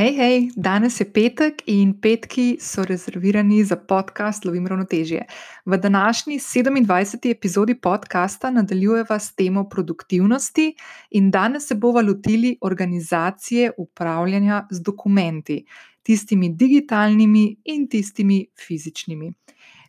Hej, 0.00 0.14
hej, 0.16 0.50
danes 0.56 0.94
je 1.00 1.04
petek 1.04 1.58
in 1.68 1.90
petki 2.00 2.56
so 2.56 2.80
rezervirani 2.88 3.58
za 3.64 3.76
podcast 3.76 4.44
Lovim 4.44 4.66
ravnotežje. 4.66 5.26
V 5.66 5.76
današnji 5.76 6.38
27. 6.38 7.30
epizodi 7.30 7.74
podcasta 7.74 8.50
nadaljujeva 8.50 9.18
s 9.18 9.34
temo 9.34 9.68
produktivnosti 9.68 10.74
in 11.10 11.30
danes 11.30 11.66
se 11.66 11.74
bomo 11.74 12.00
lotili 12.00 12.56
organizacije 12.60 13.72
upravljanja 13.78 14.66
z 14.70 14.80
dokumenti, 14.80 15.64
tistimi 16.02 16.48
digitalnimi 16.48 17.56
in 17.64 17.88
tistimi 17.88 18.46
fizičnimi. 18.66 19.32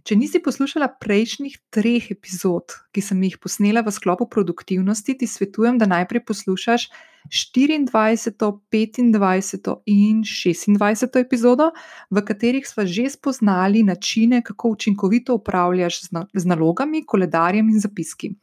Če 0.04 0.16
nisi 0.16 0.42
poslušala 0.44 0.90
prejšnjih 1.00 1.56
treh 1.70 2.12
epizod, 2.12 2.76
ki 2.92 3.02
sem 3.02 3.24
jih 3.24 3.38
posnela 3.38 3.80
v 3.82 3.92
sklopu 3.96 4.28
produktivnosti, 4.28 5.18
ti 5.18 5.28
svetujem, 5.28 5.78
da 5.78 5.86
najprej 5.86 6.26
poslušaš 6.26 6.90
24., 7.30 8.62
25. 8.72 9.76
in 9.86 10.24
26. 10.24 11.20
epizodo, 11.20 11.72
v 12.10 12.26
katerih 12.26 12.68
smo 12.68 12.86
že 12.86 13.10
spoznali 13.10 13.84
načine, 13.84 14.42
kako 14.42 14.70
učinkovito 14.70 15.36
upravljaš 15.36 16.02
z 16.34 16.46
nalogami, 16.46 17.06
koledarjem 17.06 17.70
in 17.70 17.80
zapiski. 17.80 18.36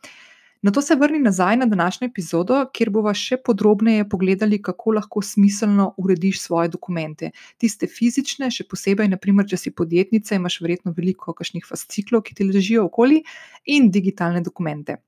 Na 0.63 0.71
to 0.71 0.83
se 0.83 0.95
vrni 0.95 1.19
nazaj 1.19 1.57
na 1.57 1.67
današnjo 1.67 2.07
epizodo, 2.07 2.65
kjer 2.75 2.91
bomo 2.91 3.13
še 3.15 3.37
podrobneje 3.47 4.09
pogledali, 4.11 4.59
kako 4.63 4.97
lahko 4.97 5.23
smiselno 5.23 5.93
urediš 5.97 6.41
svoje 6.43 6.73
dokumente. 6.73 7.31
Tiste 7.63 7.87
fizične, 7.87 8.51
še 8.51 8.67
posebej, 8.67 9.07
naprimer, 9.13 9.47
če 9.47 9.57
si 9.57 9.71
podjetnica, 9.71 10.35
imaš 10.35 10.59
verjetno 10.65 10.95
veliko 10.97 11.33
kakšnih 11.33 11.69
fasciklov, 11.69 12.25
ki 12.27 12.35
ti 12.35 12.49
ležijo 12.51 12.89
okoli, 12.89 13.23
in 13.71 13.93
digitalne 13.95 14.43
dokumente. 14.43 14.99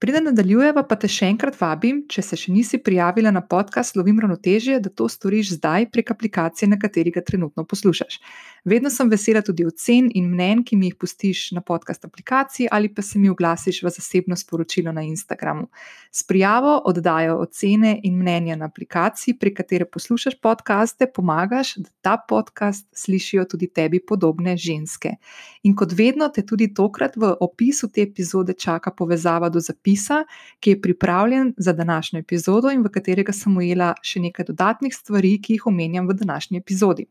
Preden 0.00 0.24
nadaljujeva, 0.24 0.80
pa 0.88 0.96
te 0.96 1.08
še 1.12 1.26
enkrat 1.28 1.58
vabim, 1.60 1.98
če 2.08 2.22
se 2.24 2.36
še 2.40 2.54
nisi 2.54 2.78
prijavila 2.80 3.28
na 3.36 3.42
podcast 3.44 3.98
Lovim 4.00 4.22
ravnotežje, 4.24 4.78
da 4.80 4.88
to 4.88 5.10
storiš 5.12 5.50
zdaj 5.58 5.90
prek 5.92 6.14
aplikacije, 6.14 6.70
na 6.72 6.78
kateri 6.80 7.12
ga 7.12 7.20
trenutno 7.20 7.66
poslušaš. 7.68 8.16
Vedno 8.64 8.90
sem 8.90 9.08
vesela 9.08 9.40
tudi 9.42 9.64
ocen 9.64 10.10
in 10.14 10.26
mnen, 10.28 10.60
ki 10.64 10.76
mi 10.76 10.90
jih 10.90 10.96
pustiš 11.00 11.50
na 11.56 11.62
podcast 11.64 12.04
aplikaciji 12.04 12.68
ali 12.70 12.88
pa 12.94 13.02
se 13.02 13.18
mi 13.18 13.28
oglasiš 13.28 13.82
v 13.82 13.90
zasebno 13.90 14.36
sporočilo 14.36 14.92
na 14.92 15.02
Instagramu. 15.02 15.68
S 16.12 16.22
prijavo 16.26 16.82
oddajo 16.84 17.38
ocene 17.40 18.00
in 18.02 18.18
mnenja 18.18 18.56
na 18.56 18.68
aplikaciji, 18.68 19.38
prek 19.38 19.56
katere 19.56 19.84
poslušaš 19.84 20.40
podcaste, 20.42 21.06
pomagaš, 21.14 21.76
da 21.76 21.88
ta 22.00 22.16
podcast 22.28 22.88
slišijo 22.92 23.44
tudi 23.44 23.68
tebi 23.72 24.00
podobne 24.06 24.56
ženske. 24.56 25.14
In 25.62 25.76
kot 25.76 25.92
vedno, 25.96 26.28
te 26.28 26.44
tudi 26.46 26.74
tokrat 26.74 27.16
v 27.16 27.32
opisu 27.40 27.88
te 27.88 28.02
epizode 28.02 28.52
čaka 28.52 28.90
povezava 28.90 29.48
do 29.48 29.60
zapisa, 29.60 30.24
ki 30.60 30.70
je 30.70 30.80
pripravljen 30.82 31.54
za 31.56 31.72
današnjo 31.72 32.20
epizodo 32.20 32.70
in 32.70 32.82
v 32.82 32.92
katerega 32.92 33.32
sem 33.32 33.56
ujela 33.56 33.94
še 34.02 34.20
nekaj 34.20 34.50
dodatnih 34.52 34.94
stvari, 34.94 35.38
ki 35.42 35.56
jih 35.56 35.66
omenjam 35.66 36.08
v 36.08 36.18
današnji 36.20 36.58
epizodi. 36.58 37.08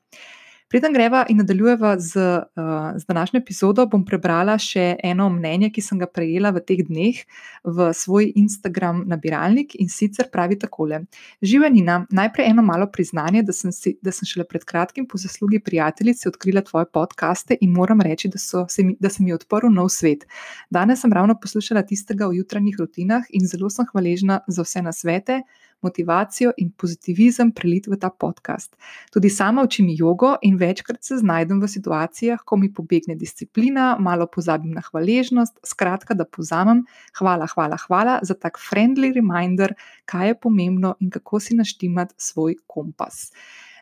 Preden 0.69 0.93
greva 0.93 1.23
in 1.29 1.39
nadaljujeva 1.41 1.95
z, 1.99 2.15
uh, 2.17 2.97
z 2.97 3.05
današnjo 3.05 3.39
epizodo, 3.39 3.87
bom 3.89 4.03
prebrala 4.05 4.53
še 4.61 4.83
eno 5.03 5.25
mnenje, 5.33 5.71
ki 5.73 5.81
sem 5.81 5.97
ga 5.97 6.05
prejela 6.05 6.51
v 6.53 6.61
teh 6.61 6.83
dneh 6.85 7.21
v 7.65 7.87
svoj 7.97 8.27
Instagram 8.37 8.99
nabiralnik 9.09 9.73
in 9.81 9.89
sicer 9.89 10.27
pravi 10.29 10.59
takole: 10.61 10.99
Živenina, 11.41 12.03
najprej 12.13 12.51
eno 12.51 12.61
malo 12.61 12.85
priznanje, 12.93 13.41
da 13.47 13.55
sem, 13.57 13.73
si, 13.73 13.95
da 14.05 14.13
sem 14.13 14.29
šele 14.29 14.45
pred 14.45 14.61
kratkim 14.61 15.07
po 15.09 15.17
zaslugi 15.17 15.57
prijateljice 15.57 16.29
odkrila 16.29 16.61
tvoje 16.61 16.85
podkaste 16.93 17.57
in 17.65 17.73
moram 17.73 18.05
reči, 18.05 18.29
da, 18.29 18.37
se 18.37 18.85
mi, 18.85 18.93
da 18.99 19.09
se 19.09 19.23
mi 19.23 19.33
je 19.33 19.39
odprl 19.39 19.73
nov 19.73 19.89
svet. 19.89 20.27
Danes 20.69 21.01
sem 21.01 21.13
ravno 21.13 21.33
poslušala 21.41 21.81
tistega 21.81 22.29
o 22.29 22.37
jutranjih 22.37 22.77
rutinah 22.77 23.25
in 23.33 23.49
zelo 23.49 23.73
sem 23.73 23.89
hvaležna 23.89 24.43
za 24.45 24.61
vse 24.61 24.85
nasvete 24.85 25.41
motivacijo 25.81 26.51
in 26.57 26.71
pozitivizem 26.71 27.51
prelit 27.51 27.87
v 27.87 27.97
ta 27.99 28.09
podcast. 28.09 28.75
Tudi 29.13 29.29
sama 29.29 29.63
učim 29.63 29.87
jogo 29.89 30.35
in 30.41 30.57
večkrat 30.57 31.03
se 31.03 31.17
znajdem 31.17 31.61
v 31.61 31.67
situacijah, 31.67 32.43
ko 32.45 32.57
mi 32.57 32.73
pobegne 32.73 33.15
disciplina, 33.15 33.95
malo 33.99 34.27
pozabim 34.27 34.71
na 34.71 34.81
hvaležnost, 34.81 35.59
skratka, 35.63 36.13
da 36.13 36.25
pozamem, 36.25 36.83
hvala, 37.19 37.47
hvala, 37.47 37.77
hvala 37.87 38.19
za 38.23 38.33
tak 38.33 38.59
friendly 38.59 39.13
reminder, 39.15 39.73
kaj 40.05 40.27
je 40.27 40.39
pomembno 40.39 40.95
in 40.99 41.09
kako 41.09 41.39
si 41.39 41.55
naštimati 41.55 42.15
svoj 42.17 42.55
kompas. 42.67 43.31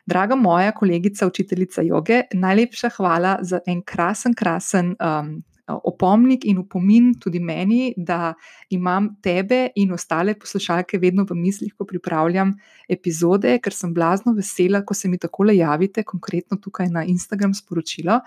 Draga 0.08 0.34
moja 0.34 0.72
kolegica, 0.72 1.26
učiteljica 1.26 1.82
joge, 1.82 2.22
najlepša 2.32 2.88
hvala 2.96 3.38
za 3.42 3.60
en 3.66 3.82
krasen, 3.82 4.34
krasen 4.34 4.94
um, 4.96 5.42
opomnik 5.68 6.44
in 6.44 6.58
upomin 6.58 7.12
tudi 7.20 7.40
meni, 7.40 7.94
da 7.96 8.34
imam 8.70 9.16
tebe 9.22 9.68
in 9.76 9.92
ostale 9.92 10.34
poslušalke 10.34 10.98
vedno 10.98 11.26
v 11.28 11.36
mislih, 11.36 11.74
ko 11.74 11.84
pripravljam 11.84 12.54
epizode, 12.88 13.58
ker 13.62 13.72
sem 13.72 13.94
blazno 13.94 14.32
vesela, 14.32 14.84
ko 14.84 14.94
se 14.94 15.08
mi 15.08 15.18
tako 15.18 15.50
javite, 15.52 16.02
konkretno 16.02 16.56
tukaj 16.56 16.88
na 16.88 17.04
Instagram 17.04 17.54
sporočilo. 17.54 18.20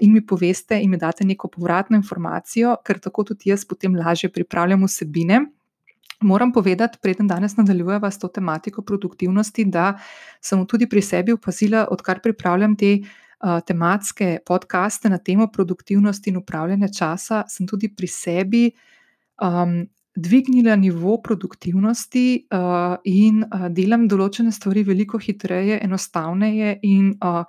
In 0.00 0.12
mi 0.12 0.26
poveste, 0.26 0.80
in 0.82 0.90
mi 0.90 0.96
date 0.98 1.24
neko 1.24 1.48
povratno 1.48 1.96
informacijo, 1.96 2.76
ker 2.84 2.98
tako 2.98 3.24
tudi 3.24 3.50
jaz 3.50 3.64
potem 3.64 3.94
lažje 3.96 4.28
pripravljam 4.32 4.84
vsebine. 4.84 5.46
Moram 6.20 6.52
povedati, 6.52 6.98
preden 7.02 7.28
danes 7.28 7.56
nadaljujeva 7.56 8.10
s 8.10 8.18
to 8.18 8.28
tematiko 8.28 8.82
produktivnosti, 8.82 9.64
da 9.64 9.98
sem 10.40 10.66
tudi 10.66 10.88
pri 10.88 11.02
sebi 11.02 11.32
opazila, 11.32 11.86
odkar 11.90 12.20
pripravljam 12.20 12.76
te 12.76 12.98
tematske 13.66 14.38
podcaste 14.46 15.08
na 15.08 15.18
temo 15.18 15.46
produktivnosti 15.52 16.30
in 16.30 16.36
upravljanja 16.36 16.88
časa, 16.98 17.44
sem 17.48 17.66
tudi 17.66 17.88
pri 17.94 18.06
sebi 18.06 18.62
um, 19.42 19.86
dvignila 20.16 20.76
nivo 20.76 21.16
produktivnosti 21.22 22.46
uh, 22.52 22.96
in 23.04 23.44
uh, 23.44 23.68
delam 23.70 24.08
določene 24.08 24.52
stvari 24.52 24.82
veliko 24.84 25.18
hitreje, 25.18 25.78
enostavneje 25.82 26.78
in 26.82 27.14
uh, 27.24 27.44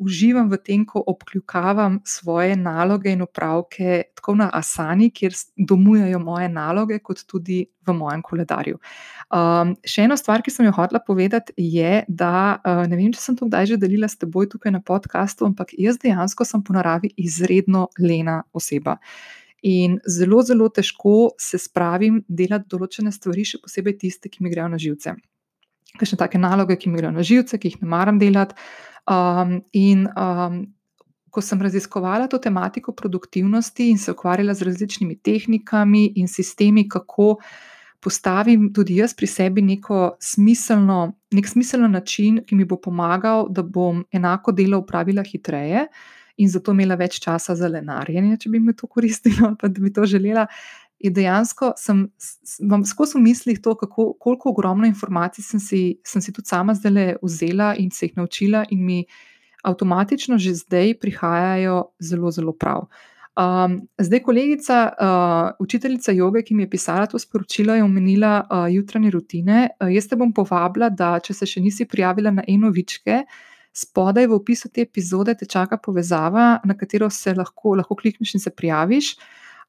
uživam 0.00 0.48
v 0.50 0.58
tem, 0.64 0.84
ko 0.88 1.02
obkljukavam 1.06 2.00
svoje 2.04 2.56
naloge 2.56 3.12
in 3.12 3.22
upravke 3.22 4.02
tako 4.16 4.34
na 4.40 4.50
Asani, 4.52 5.10
kjer 5.12 5.36
domujajo 5.56 6.18
moje 6.18 6.48
naloge, 6.48 6.98
kot 6.98 7.24
tudi 7.28 7.66
v 7.86 7.94
mojem 7.96 8.22
koledarju. 8.24 8.78
Um, 9.30 9.74
še 9.86 10.06
ena 10.08 10.16
stvar, 10.20 10.44
ki 10.44 10.52
sem 10.52 10.66
jo 10.66 10.74
hotela 10.76 11.00
povedati, 11.04 11.54
je, 11.56 12.04
da 12.08 12.58
uh, 12.58 12.84
ne 12.88 12.96
vem, 12.98 13.12
če 13.14 13.22
sem 13.22 13.36
to 13.38 13.48
kdaj 13.48 13.72
že 13.72 13.80
delila 13.80 14.08
s 14.08 14.18
teboj 14.20 14.50
tukaj 14.52 14.74
na 14.74 14.82
podkastu, 14.84 15.48
ampak 15.48 15.74
jaz 15.78 16.00
dejansko 16.02 16.48
sem 16.48 16.64
po 16.64 16.76
naravi 16.76 17.12
izredno 17.20 17.88
lena 18.00 18.42
oseba. 18.52 18.98
In 19.62 19.98
zelo, 20.08 20.40
zelo 20.42 20.70
težko 20.72 21.34
se 21.40 21.60
spravim 21.60 22.22
delati 22.28 22.70
določene 22.72 23.12
stvari, 23.12 23.44
še 23.44 23.60
posebej 23.60 23.98
tiste, 24.00 24.32
ki 24.32 24.40
mi 24.40 24.52
grejo 24.52 24.70
na 24.72 24.80
živce. 24.80 25.18
Kakšne 25.98 26.18
take 26.20 26.38
naloge, 26.38 26.76
ki 26.78 26.90
mi 26.90 27.00
grejo 27.00 27.14
na 27.14 27.24
živce, 27.26 27.58
ki 27.58 27.72
jih 27.72 27.80
ne 27.82 27.88
maram 27.90 28.20
delati. 28.20 28.54
Um, 29.10 29.58
in 29.72 30.06
um, 30.14 30.62
ko 31.30 31.42
sem 31.42 31.62
raziskovala 31.62 32.28
to 32.28 32.38
tematiko 32.38 32.92
produktivnosti 32.92 33.90
in 33.90 33.98
se 33.98 34.12
ukvarjala 34.12 34.54
z 34.54 34.66
različnimi 34.68 35.18
tehnikami 35.22 36.12
in 36.16 36.28
sistemi, 36.28 36.88
kako 36.88 37.36
postavim 38.00 38.70
tudi 38.74 38.96
jaz 38.96 39.14
pri 39.14 39.26
sebi 39.26 39.62
smiselno, 40.20 41.12
nek 41.30 41.46
smiselno 41.46 41.88
način, 41.88 42.40
ki 42.46 42.54
mi 42.54 42.64
bo 42.64 42.76
pomagal, 42.76 43.46
da 43.50 43.62
bom 43.62 44.04
enako 44.12 44.52
delo 44.52 44.78
upravila 44.78 45.22
hitreje. 45.22 45.86
In 46.36 46.48
zato 46.48 46.72
imela 46.72 46.94
več 46.94 47.18
časa 47.20 47.54
za 47.54 47.68
lenarjenje, 47.68 48.38
če 48.40 48.48
bi 48.48 48.60
mi 48.60 48.72
to 48.72 48.86
koristilo, 48.86 49.54
pa 49.60 49.68
da 49.68 49.80
bi 49.80 49.92
to 49.92 50.06
želela. 50.06 50.46
Je 51.00 51.10
dejansko, 51.10 51.72
sem, 51.80 52.04
vam 52.68 52.84
skozi 52.84 53.16
v 53.16 53.22
mislih 53.24 53.60
to, 53.64 53.72
kako, 53.74 54.12
koliko 54.20 54.50
ogromno 54.52 54.86
informacij 54.86 55.44
sem 55.44 55.60
si, 55.60 55.82
sem 56.04 56.20
si 56.20 56.32
tudi 56.32 56.48
sama 56.52 56.74
zdaj 56.76 57.14
vzela 57.22 57.74
in 57.80 57.88
se 57.90 58.06
jih 58.06 58.18
naučila, 58.20 58.66
in 58.70 58.84
mi 58.84 59.04
avtomatično 59.64 60.38
že 60.38 60.54
zdaj 60.54 60.98
prihajajo 61.00 61.84
zelo, 62.00 62.30
zelo 62.30 62.52
prav. 62.52 62.88
Um, 63.40 63.88
zdaj, 63.98 64.20
kolegica, 64.22 64.78
uh, 65.00 65.64
učiteljica 65.64 66.12
joge, 66.12 66.42
ki 66.42 66.54
mi 66.54 66.62
je 66.62 66.70
pisala 66.70 67.06
to 67.06 67.18
sporočilo, 67.18 67.74
je 67.74 67.84
omenila 67.84 68.40
uh, 68.42 68.66
jutranje 68.74 69.10
rutine. 69.10 69.68
Uh, 69.80 69.88
jaz 69.94 70.08
te 70.08 70.16
bom 70.16 70.32
povabila, 70.34 70.90
da 70.90 71.14
če 71.22 71.34
se 71.34 71.46
še 71.46 71.62
nisi 71.62 71.86
prijavila 71.88 72.32
na 72.34 72.44
eno 72.48 72.68
vičke, 72.74 73.22
spodaj 73.72 74.26
v 74.26 74.34
opisu 74.34 74.68
te 74.74 74.82
epizode 74.82 75.36
te 75.38 75.46
čaka 75.46 75.78
povezava, 75.78 76.58
na 76.64 76.74
katero 76.76 77.08
se 77.10 77.32
lahko, 77.34 77.76
lahko 77.78 77.96
klikneš 77.96 78.34
in 78.34 78.42
se 78.42 78.50
prijaviš. 78.50 79.14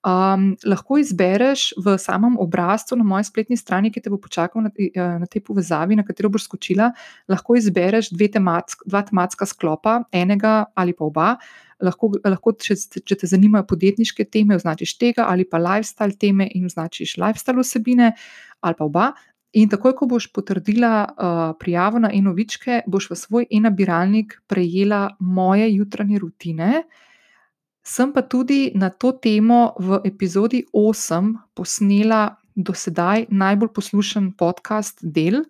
Um, 0.02 0.56
lahko 0.66 0.98
izbereš 0.98 1.76
v 1.78 1.94
samem 2.02 2.34
obrazcu 2.42 2.96
na 2.98 3.04
moji 3.06 3.28
spletni 3.28 3.58
strani, 3.58 3.92
ki 3.94 4.02
te 4.02 4.10
bo 4.10 4.18
počakal 4.18 4.64
na, 4.66 4.72
eh, 4.74 4.98
na 4.98 5.28
tej 5.30 5.44
povezavi, 5.46 5.96
na 5.96 6.02
katero 6.04 6.30
boš 6.30 6.48
skočila. 6.48 6.90
Lahko 7.30 7.54
izbereš 7.56 8.10
tematsk, 8.10 8.82
dva 8.90 9.04
tematska 9.06 9.46
sklopa, 9.46 10.04
enega 10.12 10.66
ali 10.74 10.94
pa 10.94 11.06
oba. 11.06 11.38
Lahko, 11.82 12.14
lahko 12.26 12.54
če, 12.58 12.76
če 13.06 13.16
te 13.16 13.28
zanimajo 13.28 13.68
podjetniške 13.70 14.26
teme, 14.26 14.56
označiš 14.56 14.98
tega, 14.98 15.30
ali 15.30 15.46
pa 15.46 15.58
lifestyle 15.62 16.18
teme 16.18 16.50
in 16.50 16.66
označiš 16.66 17.18
lifestyle 17.22 17.62
vsebine, 17.62 18.16
ali 18.62 18.74
pa 18.74 18.86
oba. 18.86 19.14
In 19.54 19.70
takoj, 19.70 19.94
ko 19.94 20.08
boš 20.08 20.32
potrdila 20.34 21.06
uh, 21.06 21.54
prijavo 21.60 22.00
na 22.00 22.10
enovičke, 22.10 22.82
boš 22.88 23.10
v 23.12 23.16
svoj 23.20 23.48
e-nabiralnik 23.52 24.40
prejela 24.48 25.12
moje 25.20 25.68
jutranje 25.76 26.20
rutine. 26.20 26.84
Sem 27.84 28.14
pa 28.14 28.22
tudi 28.22 28.72
na 28.76 28.90
to 28.90 29.12
temo 29.12 29.74
v 29.80 30.02
epizodi 30.06 30.66
8 30.74 31.34
posnela 31.54 32.38
do 32.56 32.74
sedaj 32.74 33.26
najbolj 33.30 33.74
poslušen 33.74 34.34
podcast 34.38 35.00
del. 35.02 35.46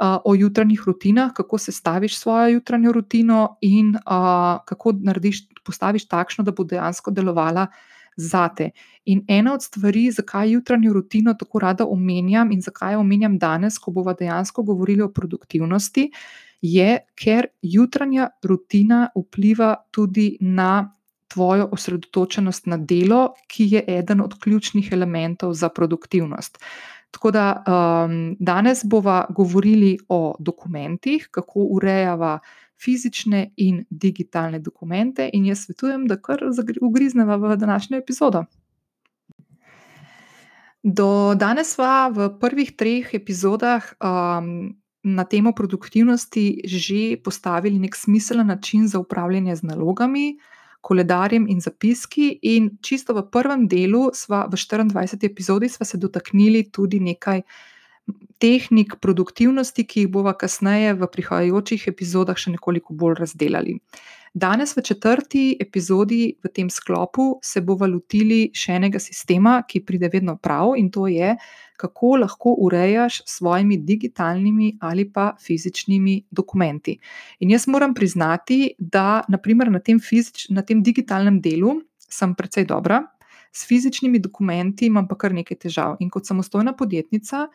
uh, 0.00 0.18
o 0.24 0.34
jutranjih 0.34 0.82
rutinah, 0.86 1.32
kako 1.32 1.58
se 1.58 1.72
staviš 1.72 2.18
svojo 2.18 2.48
jutranjo 2.48 2.92
rutino 2.92 3.56
in 3.60 3.94
uh, 3.96 4.58
kako 4.64 4.92
narediš, 4.92 5.48
postaviš 5.64 6.08
takšno, 6.08 6.44
da 6.44 6.52
bo 6.52 6.64
dejansko 6.64 7.10
delovala 7.10 7.66
zate. 8.16 8.70
In 9.04 9.24
ena 9.28 9.54
od 9.54 9.62
stvari, 9.62 10.10
zakaj 10.10 10.50
jutranjo 10.50 10.92
rutino 10.92 11.34
tako 11.34 11.58
rada 11.58 11.86
omenjam 11.86 12.52
in 12.52 12.60
zakaj 12.60 12.92
jo 12.92 13.00
omenjam 13.00 13.38
danes, 13.38 13.78
ko 13.78 13.90
bomo 13.90 14.14
dejansko 14.14 14.62
govorili 14.62 15.02
o 15.02 15.12
produktivnosti, 15.12 16.10
je, 16.62 16.98
ker 17.14 17.46
jutranja 17.62 18.28
rutina 18.42 19.08
vpliva 19.16 19.74
tudi 19.90 20.36
na 20.40 20.90
tvojo 21.34 21.68
osredotočenost 21.72 22.66
na 22.70 22.76
delo, 22.78 23.34
ki 23.50 23.66
je 23.70 23.84
eden 23.98 24.20
od 24.20 24.38
ključnih 24.40 24.92
elementov 24.92 25.52
za 25.52 25.68
produktivnost. 25.68 26.58
Tako 27.10 27.30
da 27.30 27.46
um, 27.66 28.36
danes 28.38 28.84
bomo 28.84 29.24
govorili 29.30 29.98
o 30.08 30.34
dokumentih, 30.38 31.28
kako 31.30 31.60
urejava 31.60 32.38
fizične 32.84 33.52
in 33.56 33.84
digitalne 33.90 34.58
dokumente, 34.58 35.30
in 35.32 35.46
jaz 35.46 35.64
svetujem, 35.64 36.06
da 36.06 36.16
kar 36.16 36.42
ugriznemo 36.80 37.38
v 37.38 37.56
današnjo 37.56 37.98
epizodo. 37.98 38.44
Do 40.82 41.34
danes 41.34 41.74
smo 41.74 42.10
v 42.10 42.28
prvih 42.40 42.74
treh 42.76 43.14
epizodah 43.14 43.94
um, 44.00 44.74
na 45.04 45.24
temo 45.24 45.52
produktivnosti 45.52 46.60
že 46.64 47.16
postavili 47.24 47.78
nek 47.78 47.96
smiselen 47.96 48.46
način 48.46 48.88
za 48.88 48.98
upravljanje 48.98 49.56
z 49.56 49.62
nalogami, 49.62 50.38
koledarjem 50.84 51.48
in 51.48 51.62
zapiski. 51.64 52.34
In 52.54 52.74
čisto 52.84 53.16
v 53.16 53.24
prvem 53.32 53.66
delu, 53.70 54.10
sva, 54.12 54.44
v 54.50 54.58
24. 54.60 55.24
epizodi, 55.24 55.68
smo 55.72 55.86
se 55.88 55.98
dotaknili 55.98 56.66
tudi 56.70 57.00
nekaj 57.00 57.42
tehnik 58.38 58.98
produktivnosti, 59.00 59.86
ki 59.88 60.04
jih 60.04 60.10
bomo 60.12 60.34
kasneje 60.36 60.92
v 60.98 61.08
prihajajočih 61.08 61.88
epizodah 61.88 62.36
še 62.36 62.52
nekoliko 62.58 62.92
bolj 62.92 63.16
razdelali. 63.22 63.78
Danes 64.34 64.76
v 64.76 64.82
četrti 64.82 65.56
epizodi 65.60 66.34
v 66.42 66.48
tem 66.50 66.70
sklopu 66.70 67.38
se 67.42 67.60
bomo 67.62 67.86
lotili 67.86 68.48
še 68.50 68.72
enega 68.80 68.98
sistema, 68.98 69.60
ki 69.62 69.84
pride 69.86 70.08
vedno 70.10 70.34
prav, 70.42 70.72
in 70.74 70.88
to 70.90 71.06
je, 71.06 71.36
kako 71.78 72.16
lahko 72.18 72.56
urejaš 72.66 73.20
s 73.22 73.36
svojimi 73.38 73.78
digitalnimi 73.86 74.72
ali 74.80 75.04
pa 75.12 75.36
fizičnimi 75.38 76.16
dokumenti. 76.30 76.96
In 77.46 77.52
jaz 77.54 77.68
moram 77.70 77.94
priznati, 77.94 78.74
da 78.78 79.22
naprimer 79.30 79.70
na 79.70 79.78
tem, 79.78 80.00
fizič, 80.02 80.48
na 80.50 80.66
tem 80.66 80.82
digitalnem 80.82 81.38
delu 81.40 81.76
sem 82.02 82.34
precej 82.34 82.66
dobra, 82.66 83.04
s 83.54 83.68
fizičnimi 83.70 84.18
dokumenti 84.18 84.90
imam 84.90 85.06
pa 85.06 85.14
kar 85.14 85.30
nekaj 85.34 85.60
težav. 85.62 85.94
In 86.02 86.10
kot 86.10 86.26
samostojna 86.26 86.74
podjetnica 86.74 87.46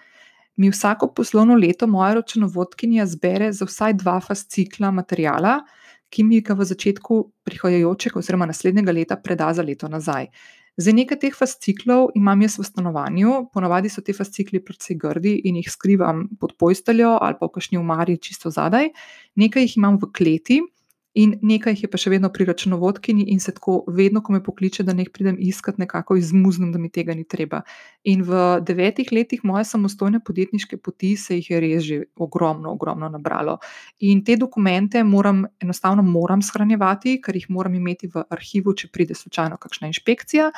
mi 0.56 0.72
vsako 0.72 1.12
poslovno 1.12 1.60
leto 1.60 1.88
moja 1.88 2.14
računovodkinja 2.22 3.04
zbere 3.06 3.52
za 3.52 3.68
vsaj 3.68 3.98
dva 4.00 4.20
fascikla 4.24 4.92
materijala, 4.96 5.58
ki 6.10 6.26
mi 6.26 6.42
ga 6.42 6.56
v 6.58 6.66
začetku 6.66 7.20
prihajajočega 7.46 8.20
oziroma 8.20 8.48
naslednjega 8.50 8.96
leta 8.96 9.18
preda 9.18 9.54
za 9.54 9.66
leto 9.66 9.88
nazaj. 9.88 10.30
Za 10.80 10.94
nekaj 10.96 11.20
teh 11.20 11.36
fasciklov 11.36 12.14
imam 12.16 12.40
jaz 12.42 12.56
v 12.60 12.64
stanovanju, 12.64 13.50
ponavadi 13.54 13.90
so 13.92 14.02
ti 14.02 14.16
fascikli 14.16 14.62
precej 14.64 14.96
grdi 14.96 15.34
in 15.50 15.58
jih 15.60 15.68
skrivam 15.68 16.30
pod 16.40 16.56
posteljo 16.56 17.18
ali 17.20 17.36
pa 17.40 17.50
v 17.50 17.56
kašni 17.58 17.78
umari 17.78 18.16
čisto 18.18 18.48
zadaj, 18.48 18.88
nekaj 19.36 19.66
jih 19.66 19.76
imam 19.78 20.00
v 20.00 20.12
kleti. 20.16 20.62
In 21.18 21.40
nekaj 21.42 21.74
jih 21.74 21.84
je 21.84 21.90
pa 21.90 21.98
še 21.98 22.12
vedno 22.14 22.30
pri 22.30 22.46
računovodkinji, 22.46 23.24
in 23.34 23.40
se 23.42 23.50
tako, 23.56 23.80
vedno, 23.90 24.22
ko 24.22 24.36
me 24.36 24.44
pokliče, 24.46 24.84
da 24.86 24.94
neh 24.94 25.08
pridem 25.10 25.40
iskat, 25.42 25.80
nekako 25.82 26.20
izmuznem, 26.20 26.70
da 26.72 26.78
mi 26.78 26.92
tega 26.94 27.16
ni 27.18 27.24
treba. 27.26 27.64
In 28.06 28.22
v 28.28 28.60
devetih 28.62 29.10
letih 29.12 29.42
moje 29.44 29.66
samostojne 29.66 30.22
podjetniške 30.22 30.78
poti 30.78 31.16
se 31.18 31.40
jih 31.40 31.50
je 31.50 31.62
res 31.64 31.84
že 31.88 31.98
ogromno, 32.16 32.76
ogromno 32.78 33.10
nabralo. 33.10 33.58
In 34.06 34.22
te 34.24 34.36
dokumente 34.38 35.02
moram, 35.04 35.48
enostavno 35.60 36.06
moram 36.06 36.44
shranjevati, 36.46 37.18
ker 37.26 37.36
jih 37.36 37.50
moram 37.50 37.74
imeti 37.80 38.12
v 38.14 38.22
arhivu, 38.30 38.76
če 38.78 38.92
pride 38.94 39.18
slučajno 39.18 39.58
kakšna 39.58 39.90
inšpekcija. 39.90 40.52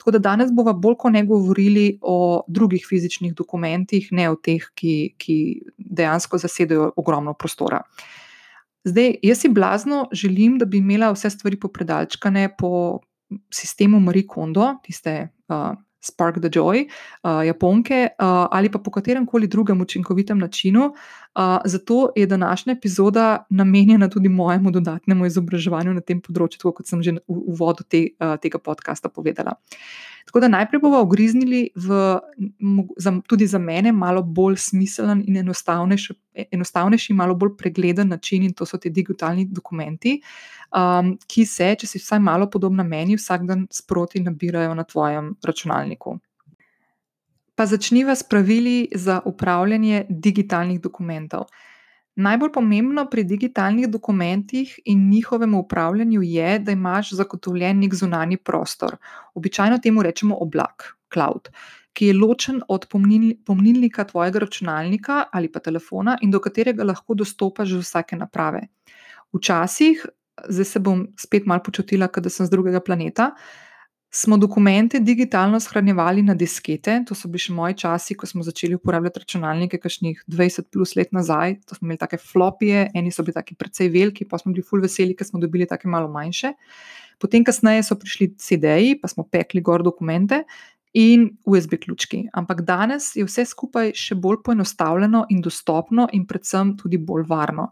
Tako 0.00 0.14
da 0.16 0.22
danes 0.30 0.54
bomo 0.56 0.72
bolj 0.72 0.96
kot 1.04 1.12
ne 1.12 1.26
govorili 1.28 1.98
o 2.00 2.46
drugih 2.48 2.86
fizičnih 2.88 3.34
dokumentih, 3.36 4.08
ne 4.16 4.30
o 4.32 4.40
teh, 4.40 4.70
ki, 4.74 4.94
ki 5.20 5.36
dejansko 5.76 6.40
zasedajo 6.40 6.94
ogromno 6.96 7.36
prostora. 7.36 7.82
Zdaj, 8.84 9.14
jaz 9.22 9.42
si 9.42 9.48
blazno 9.48 10.06
želim, 10.12 10.58
da 10.58 10.64
bi 10.64 10.78
imela 10.78 11.10
vse 11.12 11.30
stvari 11.30 11.58
popredalčkane 11.60 12.48
po 12.58 13.00
sistemu 13.50 14.00
Marie 14.00 14.26
Kondo, 14.26 14.74
tiste 14.84 15.28
uh, 15.48 15.74
Spark 16.00 16.40
the 16.40 16.48
Joy, 16.48 16.86
uh, 17.22 17.46
Japonke, 17.46 18.08
uh, 18.18 18.46
ali 18.50 18.70
pa 18.70 18.78
po 18.78 18.90
katerem 18.90 19.26
koli 19.26 19.46
drugem 19.46 19.80
učinkovitem 19.80 20.38
načinu. 20.38 20.92
Uh, 21.34 21.58
zato 21.64 22.08
je 22.16 22.26
današnja 22.26 22.72
epizoda 22.72 23.46
namenjena 23.50 24.08
tudi 24.08 24.28
mojemu 24.28 24.70
dodatnemu 24.70 25.26
izobraževanju 25.26 25.94
na 25.94 26.00
tem 26.00 26.20
področju, 26.20 26.72
kot 26.72 26.86
sem 26.86 27.02
že 27.02 27.18
v 27.26 27.38
uvodu 27.52 27.84
te, 27.84 28.08
uh, 28.22 28.36
tega 28.40 28.58
podcasta 28.58 29.08
povedala. 29.08 29.58
Tako 30.28 30.40
da 30.40 30.48
najprej 30.48 30.80
bomo 30.80 30.98
ogriznili 31.00 31.70
v 31.74 32.18
za, 32.96 33.12
tudi 33.26 33.46
za 33.46 33.58
mene 33.58 33.92
malo 33.92 34.22
bolj 34.22 34.56
smiselen 34.60 35.22
in 35.26 35.36
enostavnejši, 35.40 36.14
enostavnejši, 36.52 37.14
malo 37.16 37.34
bolj 37.34 37.54
pregleden 37.56 38.08
način, 38.12 38.42
in 38.44 38.52
to 38.52 38.66
so 38.66 38.76
ti 38.76 38.90
digitalni 38.90 39.46
dokumenti, 39.48 40.18
um, 40.76 41.14
ki 41.26 41.46
se, 41.48 41.70
če 41.80 41.88
si 41.88 42.02
vsaj 42.02 42.20
malo 42.20 42.50
podobna 42.52 42.84
meni, 42.84 43.16
vsak 43.16 43.46
dan 43.48 43.64
sproti 43.72 44.20
nabirajo 44.20 44.74
na 44.76 44.84
tvojem 44.84 45.32
računalniku. 45.44 46.18
Pa 47.56 47.66
začniva 47.66 48.12
s 48.14 48.22
pravili 48.22 48.88
za 48.94 49.22
upravljanje 49.24 50.04
digitalnih 50.08 50.80
dokumentov. 50.80 51.48
Najbolj 52.18 52.50
pomembno 52.50 53.04
pri 53.06 53.22
digitalnih 53.24 53.86
dokumentih 53.88 54.72
in 54.90 55.04
njihovem 55.10 55.52
upravljanju 55.54 56.22
je, 56.22 56.58
da 56.58 56.72
imaš 56.74 57.12
zagotovljen 57.14 57.78
nek 57.78 57.94
zunanji 57.94 58.36
prostor. 58.36 58.96
Običajno 59.34 59.78
temu 59.78 60.02
rečemo 60.02 60.34
oblak, 60.42 60.96
cloud, 61.14 61.50
ki 61.92 62.08
je 62.08 62.16
ločen 62.18 62.58
od 62.68 62.88
pomnilnika 63.46 64.04
tvojega 64.04 64.42
računalnika 64.42 65.24
ali 65.32 65.52
pa 65.52 65.60
telefona 65.60 66.16
in 66.22 66.34
do 66.34 66.40
katerega 66.40 66.84
lahko 66.84 67.14
dostopaš 67.14 67.76
z 67.76 67.84
vsake 67.86 68.18
naprave. 68.18 68.66
Včasih, 69.32 70.02
zdaj 70.48 70.64
se 70.64 70.80
bom 70.80 71.06
spet 71.16 71.46
malo 71.46 71.62
počutila, 71.62 72.08
da 72.08 72.30
sem 72.30 72.46
z 72.46 72.50
drugega 72.50 72.80
planeta 72.80 73.30
smo 74.10 74.36
dokumente 74.36 75.00
digitalno 75.00 75.60
shranjevali 75.60 76.22
na 76.22 76.34
diskete. 76.34 77.02
To 77.08 77.14
so 77.14 77.28
bili 77.28 77.42
še 77.44 77.54
moji 77.56 77.76
časi, 77.82 78.16
ko 78.16 78.26
smo 78.26 78.44
začeli 78.46 78.78
uporabljati 78.78 79.22
računalnike, 79.24 79.80
kakšnih 79.82 80.22
20 80.26 80.70
plus 80.72 80.94
let 80.96 81.12
nazaj. 81.12 81.58
To 81.68 81.76
smo 81.76 81.88
imeli 81.88 82.00
take 82.00 82.20
flopije, 82.22 82.88
eni 82.96 83.12
so 83.12 83.24
bili 83.26 83.36
taki 83.36 83.58
precej 83.58 83.92
veliki, 83.92 84.24
pa 84.28 84.40
smo 84.40 84.54
bili 84.54 84.64
full 84.64 84.84
veseli, 84.84 85.16
ker 85.16 85.28
smo 85.28 85.40
dobili 85.42 85.68
take 85.68 85.88
malo 85.88 86.08
manjše. 86.12 86.54
Potem, 87.18 87.44
kasneje 87.44 87.82
so 87.84 87.98
prišli 87.98 88.32
CD-ji, 88.38 88.96
pa 89.02 89.10
smo 89.10 89.26
pekli 89.26 89.60
gor 89.60 89.82
dokumente 89.82 90.44
in 90.92 91.36
USB 91.44 91.74
ključki. 91.80 92.28
Ampak 92.32 92.62
danes 92.62 93.10
je 93.16 93.24
vse 93.24 93.44
skupaj 93.44 93.92
še 93.94 94.16
bolj 94.16 94.40
poenostavljeno 94.44 95.26
in 95.30 95.42
dostopno, 95.44 96.08
in 96.12 96.24
predvsem 96.26 96.76
tudi 96.78 96.98
bolj 96.98 97.26
varno. 97.28 97.68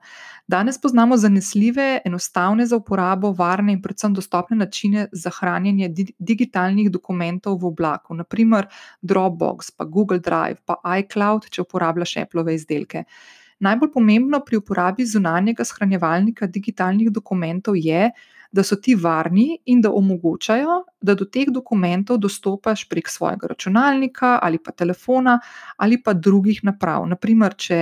Danes 0.47 0.79
poznamo 0.79 1.17
zanesljive, 1.17 2.01
enostavne 2.05 2.67
za 2.67 2.77
uporabo, 2.77 3.33
varne 3.33 3.73
in 3.73 3.81
predvsem 3.83 4.15
dostopne 4.15 4.57
načine 4.57 5.09
za 5.13 5.31
hranjenje 5.31 5.89
digitalnih 6.19 6.91
dokumentov 6.91 7.59
v 7.63 7.73
oblaku, 7.73 8.15
naprimer 8.15 8.69
Dropbox, 9.03 9.73
pa 9.77 9.85
Google 9.85 10.21
Drive, 10.21 10.61
pa 10.65 10.79
iCloud, 11.01 11.51
če 11.51 11.65
uporabljaš 11.67 12.17
Apple 12.23 12.55
izdelke. 12.55 13.05
Najbolj 13.59 13.91
pomembno 13.93 14.43
pri 14.45 14.59
uporabi 14.61 15.07
zunanjega 15.09 15.65
shranjevalnika 15.65 16.47
digitalnih 16.47 17.09
dokumentov 17.11 17.77
je, 17.81 18.11
da 18.11 18.36
so 18.63 18.77
ti 18.77 18.95
varni 18.95 19.59
in 19.65 19.81
da 19.81 19.91
omogočajo, 19.91 20.85
da 21.01 21.15
do 21.15 21.25
teh 21.25 21.51
dokumentov 21.53 22.19
dostopaš 22.19 22.89
prek 22.89 23.09
svojega 23.09 23.47
računalnika 23.47 24.39
ali 24.43 24.59
pa 24.59 24.73
telefona 24.73 25.41
ali 25.77 26.03
pa 26.03 26.13
drugih 26.13 26.61
naprav. 26.65 27.07
Naprimer, 27.09 27.55
če 27.55 27.81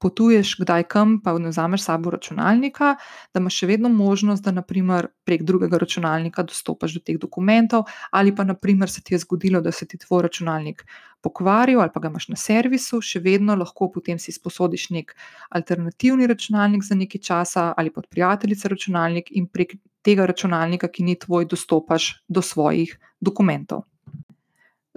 potuješ 0.00 0.54
kdaj 0.60 0.86
kam, 0.88 1.18
pa 1.22 1.36
ne 1.38 1.52
vzameš 1.52 1.84
sabo 1.84 2.10
računalnika, 2.10 2.94
da 3.34 3.40
imaš 3.40 3.60
še 3.60 3.68
vedno 3.70 3.88
možnost, 3.92 4.44
da 4.44 4.54
naprimer 4.56 5.10
prek 5.28 5.44
drugega 5.44 5.78
računalnika 5.78 6.42
dostopaš 6.48 6.96
do 6.96 7.04
teh 7.04 7.18
dokumentov, 7.20 7.84
ali 8.10 8.34
pa 8.34 8.44
naprimer 8.48 8.90
se 8.90 9.04
ti 9.04 9.14
je 9.14 9.22
zgodilo, 9.26 9.60
da 9.60 9.72
se 9.72 9.86
ti 9.86 10.00
tvoj 10.00 10.22
računalnik 10.28 10.84
pokvaril 11.20 11.80
ali 11.80 11.90
pa 11.94 12.00
ga 12.00 12.08
imaš 12.08 12.28
na 12.32 12.36
servisu, 12.36 13.02
še 13.04 13.20
vedno 13.20 13.54
lahko 13.54 13.90
potem 13.92 14.18
si 14.18 14.32
sposodiš 14.32 14.88
nek 14.96 15.12
alternativni 15.50 16.26
računalnik 16.30 16.84
za 16.86 16.96
nekaj 16.96 17.20
časa 17.20 17.66
ali 17.76 17.92
pa 17.92 18.00
od 18.00 18.08
prijateljice 18.08 18.72
računalnik 18.72 19.28
in 19.36 19.46
prek 19.46 19.76
tega 20.02 20.24
računalnika, 20.26 20.88
ki 20.88 21.04
ni 21.04 21.18
tvoj, 21.20 21.44
dostopaš 21.44 22.22
do 22.28 22.42
svojih 22.42 22.96
dokumentov. 23.20 23.84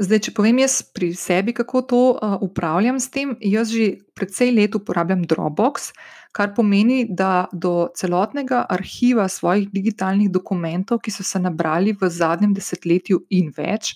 Zdaj, 0.03 0.19
če 0.25 0.31
povem 0.35 0.59
jaz 0.63 0.81
pri 0.83 1.13
sebi, 1.15 1.53
kako 1.55 1.81
to 1.87 2.01
uh, 2.11 2.35
upravljam 2.43 2.99
s 2.99 3.07
tem, 3.13 3.35
jaz 3.39 3.71
že 3.71 4.03
precej 4.17 4.51
let 4.51 4.75
uporabljam 4.75 5.23
Dropbox, 5.29 5.93
kar 6.35 6.51
pomeni, 6.57 7.05
da 7.07 7.45
do 7.53 7.87
celotnega 7.95 8.65
arhiva 8.73 9.29
svojih 9.29 9.69
digitalnih 9.71 10.31
dokumentov, 10.33 10.99
ki 11.05 11.13
so 11.13 11.23
se 11.23 11.39
nabrali 11.39 11.93
v 11.95 12.09
zadnjem 12.09 12.55
desetletju 12.57 13.21
in 13.37 13.53
več, 13.55 13.93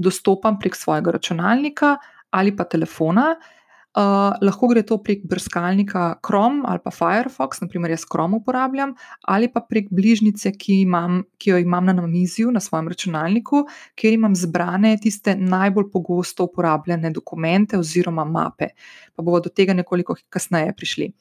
dostopam 0.00 0.56
prek 0.56 0.78
svojega 0.78 1.18
računalnika 1.18 1.96
ali 2.30 2.54
pa 2.56 2.64
telefona. 2.64 3.34
Uh, 3.34 3.59
lahko 3.94 4.68
gre 4.70 4.82
to 4.86 4.98
prek 5.02 5.24
brskalnika 5.26 6.20
Chrome 6.22 6.62
ali 6.64 6.78
pa 6.78 6.90
Firefox, 6.90 7.60
naprimer 7.60 7.90
jaz 7.90 8.04
Chrome 8.06 8.36
uporabljam, 8.36 8.94
ali 9.22 9.48
pa 9.48 9.60
prek 9.60 9.88
bližnjice, 9.90 10.52
ki, 10.52 10.82
imam, 10.82 11.24
ki 11.38 11.50
jo 11.50 11.58
imam 11.58 11.84
na 11.84 11.92
namizju 11.92 12.50
na 12.50 12.60
svojem 12.60 12.88
računalniku, 12.88 13.64
kjer 13.94 14.14
imam 14.14 14.34
zbrane 14.36 14.96
tiste 15.02 15.34
najbolj 15.36 15.90
pogosto 15.92 16.44
uporabljene 16.44 17.10
dokumente 17.10 17.78
oziroma 17.78 18.24
mape. 18.24 18.68
Pa 19.16 19.22
bomo 19.22 19.40
do 19.40 19.50
tega 19.50 19.74
nekoliko 19.74 20.14
kasneje 20.30 20.72
prišli. 20.76 21.12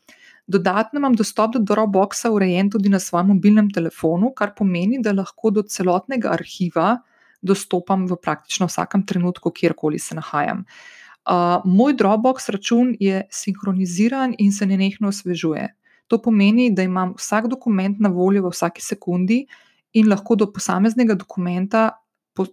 Dodatno 0.48 0.98
imam 0.98 1.16
dostop 1.16 1.54
do 1.54 1.60
Dropboxa 1.60 2.30
urejen 2.34 2.70
tudi 2.70 2.90
na 2.90 3.00
svojem 3.00 3.28
mobilnem 3.34 3.70
telefonu, 3.70 4.32
kar 4.34 4.54
pomeni, 4.58 5.02
da 5.02 5.14
lahko 5.14 5.50
do 5.50 5.62
celotnega 5.62 6.32
arhiva 6.34 7.00
dostopam 7.42 8.08
v 8.08 8.18
praktično 8.18 8.66
vsakem 8.68 9.06
trenutku, 9.06 9.52
kjerkoli 9.52 10.00
se 10.00 10.16
nahajam. 10.16 10.66
Uh, 10.66 11.00
moj 11.66 11.94
Dropbox 11.94 12.50
račun 12.50 12.96
je 13.00 13.22
sinhroniziran 13.30 14.36
in 14.38 14.54
se 14.54 14.66
nenehno 14.66 15.12
osvežuje. 15.14 15.68
To 16.08 16.18
pomeni, 16.18 16.72
da 16.74 16.84
imam 16.84 17.14
vsak 17.18 17.48
dokument 17.48 18.00
na 18.00 18.10
voljo 18.10 18.48
v 18.48 18.54
vsaki 18.54 18.82
sekundi 18.82 19.46
in 19.94 20.10
lahko 20.10 20.36
do 20.36 20.50
posameznega 20.54 21.14
dokumenta 21.14 21.90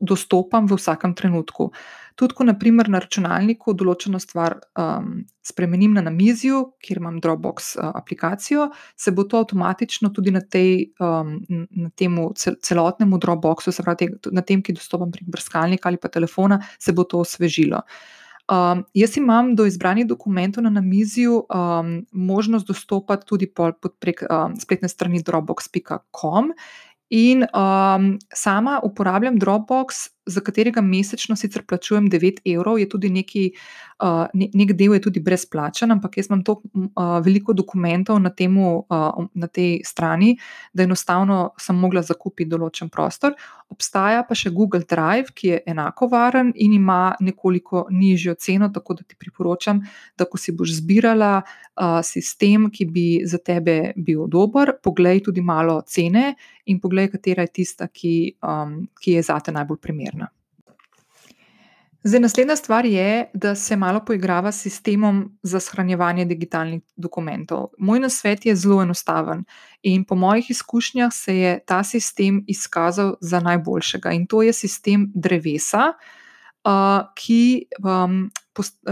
dostopam 0.01 0.67
v 0.67 0.77
vsakem 0.77 1.15
trenutku. 1.15 1.71
Tudi, 2.17 2.35
ko 2.35 2.47
naprimer 2.49 2.89
na 2.89 2.99
računalniku 2.99 3.75
določeno 3.77 4.19
stvar 4.19 4.57
um, 4.81 5.21
spremenim 5.45 5.93
na 5.95 6.03
namizju, 6.07 6.63
kjer 6.83 7.01
imam 7.03 7.21
Dropbox 7.21 7.77
uh, 7.77 7.93
aplikacijo, 7.95 8.71
se 8.97 9.13
bo 9.13 9.27
to 9.29 9.43
avtomatično 9.45 10.11
tudi 10.17 10.33
na, 10.33 10.41
tej, 10.41 10.91
um, 10.99 11.37
na 11.77 11.91
tem 11.95 12.17
celotnem 12.65 13.15
Dropboxu, 13.21 13.73
se 13.73 13.85
pravi 13.85 14.11
na 14.33 14.43
tem, 14.43 14.65
ki 14.65 14.79
dostopam 14.79 15.13
prek 15.13 15.29
brskalnika 15.29 15.93
ali 15.93 16.01
pa 16.01 16.09
telefona, 16.09 16.59
se 16.81 16.97
bo 16.97 17.05
to 17.05 17.21
osvežilo. 17.21 17.85
Um, 18.47 18.85
jaz 18.95 19.17
imam 19.17 19.55
do 19.59 19.67
izbranih 19.67 20.07
dokumentov 20.07 20.63
na 20.65 20.71
namizju 20.71 21.47
um, 21.51 22.07
možnost 22.13 22.67
dostopati 22.67 23.27
tudi 23.27 23.49
prek 23.99 24.23
um, 24.23 24.55
spletne 24.61 24.89
strani 24.89 25.23
dropbox.com. 25.23 26.53
In 27.11 27.43
um, 27.43 28.19
sama 28.35 28.81
uporabljam 28.83 29.39
Dropbox 29.39 30.09
za 30.27 30.41
katerega 30.41 30.81
mesečno 30.81 31.37
sicer 31.37 31.63
plačujem 31.63 32.11
9 32.11 32.41
evrov, 32.55 32.79
je 32.79 32.89
tudi 32.89 33.11
neki, 33.11 33.51
uh, 34.03 34.27
nek 34.35 34.73
del 34.73 34.95
je 34.95 35.01
tudi 35.07 35.21
brezplačen, 35.21 35.93
ampak 35.93 36.17
jaz 36.19 36.27
imam 36.31 36.43
tako 36.45 36.69
uh, 36.75 37.19
veliko 37.25 37.53
dokumentov 37.53 38.19
na, 38.21 38.31
temu, 38.31 38.85
uh, 38.91 39.27
na 39.35 39.47
tej 39.47 39.81
strani, 39.85 40.37
da 40.73 40.83
enostavno 40.83 41.53
sem 41.61 41.79
mogla 41.79 42.03
zakupiti 42.03 42.51
določen 42.51 42.91
prostor. 42.91 43.37
Obstaja 43.71 44.23
pa 44.27 44.35
še 44.35 44.51
Google 44.55 44.83
Drive, 44.87 45.35
ki 45.35 45.49
je 45.49 45.63
enako 45.67 46.11
varen 46.11 46.53
in 46.55 46.75
ima 46.75 47.15
nekoliko 47.21 47.87
nižjo 47.91 48.35
ceno, 48.39 48.71
tako 48.75 48.99
da 48.99 49.07
ti 49.07 49.19
priporočam, 49.19 49.83
da 50.19 50.27
ko 50.27 50.39
si 50.39 50.55
boš 50.55 50.79
zbirala 50.81 51.33
uh, 51.43 52.01
sistem, 52.03 52.71
ki 52.71 52.87
bi 52.91 53.07
za 53.27 53.39
tebe 53.39 53.93
bil 53.97 54.27
dober, 54.31 54.77
poglej 54.83 55.25
tudi 55.27 55.43
malo 55.43 55.81
cene 55.87 56.35
in 56.67 56.81
poglej, 56.81 57.11
katera 57.13 57.43
je 57.47 57.53
tista, 57.61 57.87
ki, 57.87 58.37
um, 58.43 58.87
ki 58.99 59.19
je 59.19 59.23
zate 59.23 59.53
najbolj 59.55 59.79
primerna. 59.83 60.16
Zdaj, 62.07 62.21
naslednja 62.21 62.57
stvar 62.57 62.85
je, 62.87 63.31
da 63.35 63.55
se 63.55 63.77
malo 63.77 64.01
poigrava 64.07 64.53
s 64.53 64.63
sistemom 64.63 65.39
za 65.43 65.61
shranjevanje 65.61 66.25
digitalnih 66.25 66.83
dokumentov. 66.97 67.67
Moj 67.79 68.01
nasvet 68.01 68.47
je 68.47 68.55
zelo 68.57 68.83
enostaven 68.83 69.43
in 69.83 70.05
po 70.05 70.15
mojih 70.15 70.51
izkušnjah 70.51 71.11
se 71.13 71.37
je 71.37 71.59
ta 71.67 71.83
sistem 71.85 72.45
izkazal 72.47 73.15
za 73.21 73.41
najboljšega 73.41 74.13
in 74.13 74.27
to 74.27 74.43
je 74.43 74.53
sistem 74.53 75.11
drevesa, 75.15 75.93
ki 77.15 77.67
um, 77.83 78.31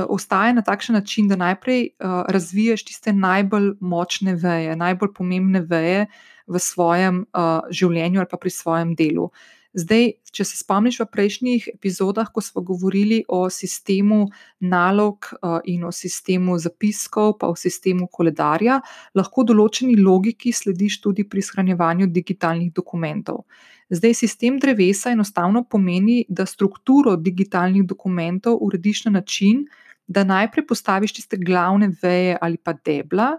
ostaja 0.09 0.53
na 0.53 0.63
takšen 0.63 0.95
način, 0.95 1.29
da 1.29 1.37
najprej 1.37 1.89
razviješ 2.29 2.85
tiste 2.85 3.13
najbolj 3.13 3.77
močne 3.81 4.35
veje, 4.35 4.77
najbolj 4.77 5.15
pomembne 5.15 5.61
veje 5.61 6.07
v 6.47 6.59
svojem 6.59 7.27
življenju 7.71 8.21
ali 8.21 8.29
pa 8.31 8.37
pri 8.37 8.51
svojem 8.51 8.95
delu. 8.95 9.31
Zdaj, 9.75 10.05
če 10.31 10.45
se 10.47 10.59
spomniš 10.61 11.01
v 11.03 11.07
prejšnjih 11.11 11.65
epizodah, 11.73 12.29
ko 12.31 12.39
smo 12.39 12.63
govorili 12.63 13.25
o 13.27 13.49
sistemu 13.51 14.29
nalog 14.63 15.27
in 15.67 15.83
o 15.85 15.91
sistemu 15.91 16.55
zapiskov, 16.63 17.33
pa 17.41 17.51
o 17.51 17.57
sistemu 17.59 18.07
koledarja, 18.07 18.79
lahko 19.19 19.43
določeni 19.43 19.97
logiki 19.99 20.55
slediš 20.55 21.01
tudi 21.03 21.27
pri 21.27 21.43
shranjevanju 21.43 22.07
digitalnih 22.07 22.71
dokumentov. 22.71 23.43
Zdaj, 23.91 24.15
sistem 24.15 24.61
drevesa 24.63 25.11
enostavno 25.11 25.65
pomeni, 25.67 26.23
da 26.29 26.47
strukturo 26.47 27.17
digitalnih 27.19 27.83
dokumentov 27.83 28.63
urediš 28.63 29.05
na 29.09 29.19
način, 29.19 29.67
da 30.07 30.23
najprej 30.25 30.69
postaviš 30.71 31.19
tiste 31.19 31.37
glavne 31.37 31.91
veje 32.03 32.39
ali 32.41 32.63
pa 32.63 32.77
debla, 32.79 33.33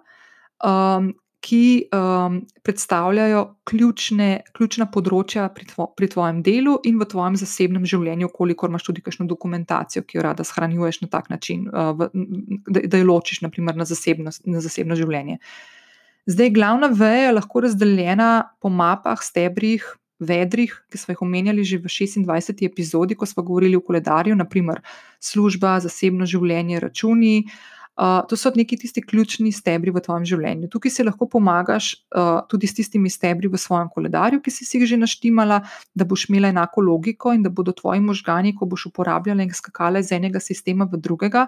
um, 0.60 1.13
ki 1.45 1.87
um, 1.93 2.39
predstavljajo 2.65 3.41
ključne, 3.69 4.29
ključna 4.57 4.87
področja 4.89 5.45
pri, 5.53 5.67
tvo, 5.69 5.85
pri 5.93 6.09
tvojem 6.09 6.39
delu 6.45 6.79
in 6.89 6.97
v 6.97 7.05
tvojem 7.11 7.37
zasebnem 7.37 7.85
življenju, 7.85 8.31
kolikor 8.33 8.71
imaš 8.71 8.87
tudi 8.87 9.03
kakšno 9.05 9.27
dokumentacijo, 9.29 10.01
ki 10.07 10.17
jo 10.17 10.23
rada 10.25 10.45
shranjuješ 10.47 11.03
na 11.03 11.09
tak 11.13 11.29
način, 11.29 11.67
uh, 11.69 11.91
v, 11.99 12.09
da, 12.65 12.81
da 12.89 13.01
jo 13.01 13.09
ločiš 13.11 13.43
naprimer, 13.45 13.77
na, 13.77 13.85
zasebno, 13.85 14.33
na 14.49 14.63
zasebno 14.65 14.97
življenje. 14.97 15.37
Zdaj, 16.25 16.49
glavna 16.55 16.89
veja 16.89 17.27
je 17.27 17.37
lahko 17.37 17.61
razdeljena 17.67 18.31
po 18.57 18.73
mapah, 18.73 19.21
stebrih, 19.21 19.85
vedrih, 20.25 20.73
ki 20.89 20.97
smo 20.97 21.13
jih 21.13 21.21
omenjali 21.21 21.61
že 21.67 21.77
v 21.83 21.91
26. 21.91 22.65
epizodi, 22.65 23.13
ko 23.19 23.29
smo 23.29 23.45
govorili 23.45 23.77
o 23.77 23.85
koledarju, 23.85 24.33
naprimer 24.39 24.81
služba, 25.21 25.77
zasebno 25.85 26.25
življenje, 26.25 26.81
računi. 26.81 27.37
Uh, 27.45 27.75
Uh, 27.95 28.27
to 28.27 28.35
so 28.35 28.51
neki 28.55 28.75
tisti 28.77 28.99
ključni 29.01 29.53
stebri 29.55 29.91
v 29.95 30.01
tvojem 30.03 30.25
življenju. 30.27 30.67
Tukaj 30.67 30.91
si 30.91 31.03
lahko 31.07 31.29
pomagaš 31.31 31.93
uh, 32.11 32.41
tudi 32.51 32.67
s 32.67 32.75
tistimi 32.75 33.07
stebri 33.09 33.47
v 33.47 33.55
svojem 33.55 33.87
koledarju, 33.93 34.41
ki 34.43 34.51
si 34.51 34.67
jih 34.67 34.83
že 34.89 34.97
naštimala, 34.99 35.61
da 35.95 36.03
boš 36.03 36.25
imela 36.27 36.51
enako 36.51 36.83
logiko 36.83 37.31
in 37.31 37.45
da 37.45 37.49
bodo 37.49 37.71
tvoji 37.71 38.03
možgani, 38.03 38.51
ko 38.51 38.67
boš 38.67 38.89
uporabljala 38.91 39.47
in 39.47 39.53
skakala 39.55 40.03
iz 40.03 40.11
enega 40.11 40.43
sistema 40.43 40.83
v 40.91 40.99
drugega, 40.99 41.45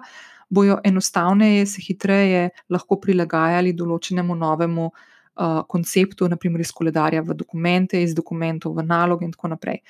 bojo 0.48 0.78
enostavneje, 0.84 1.66
se 1.68 1.84
hitreje 1.84 2.48
lahko 2.72 2.96
prilagajali 2.96 3.76
določenemu 3.76 4.40
novemu 4.40 4.88
uh, 4.88 5.60
konceptu, 5.68 6.30
naprimer 6.32 6.64
iz 6.64 6.72
koledarja 6.72 7.20
v 7.28 7.36
dokumente, 7.36 8.00
iz 8.00 8.16
dokumentov 8.16 8.72
v 8.80 8.88
naloge 8.88 9.28
in 9.28 9.36
tako 9.36 9.52
naprej. 9.52 9.82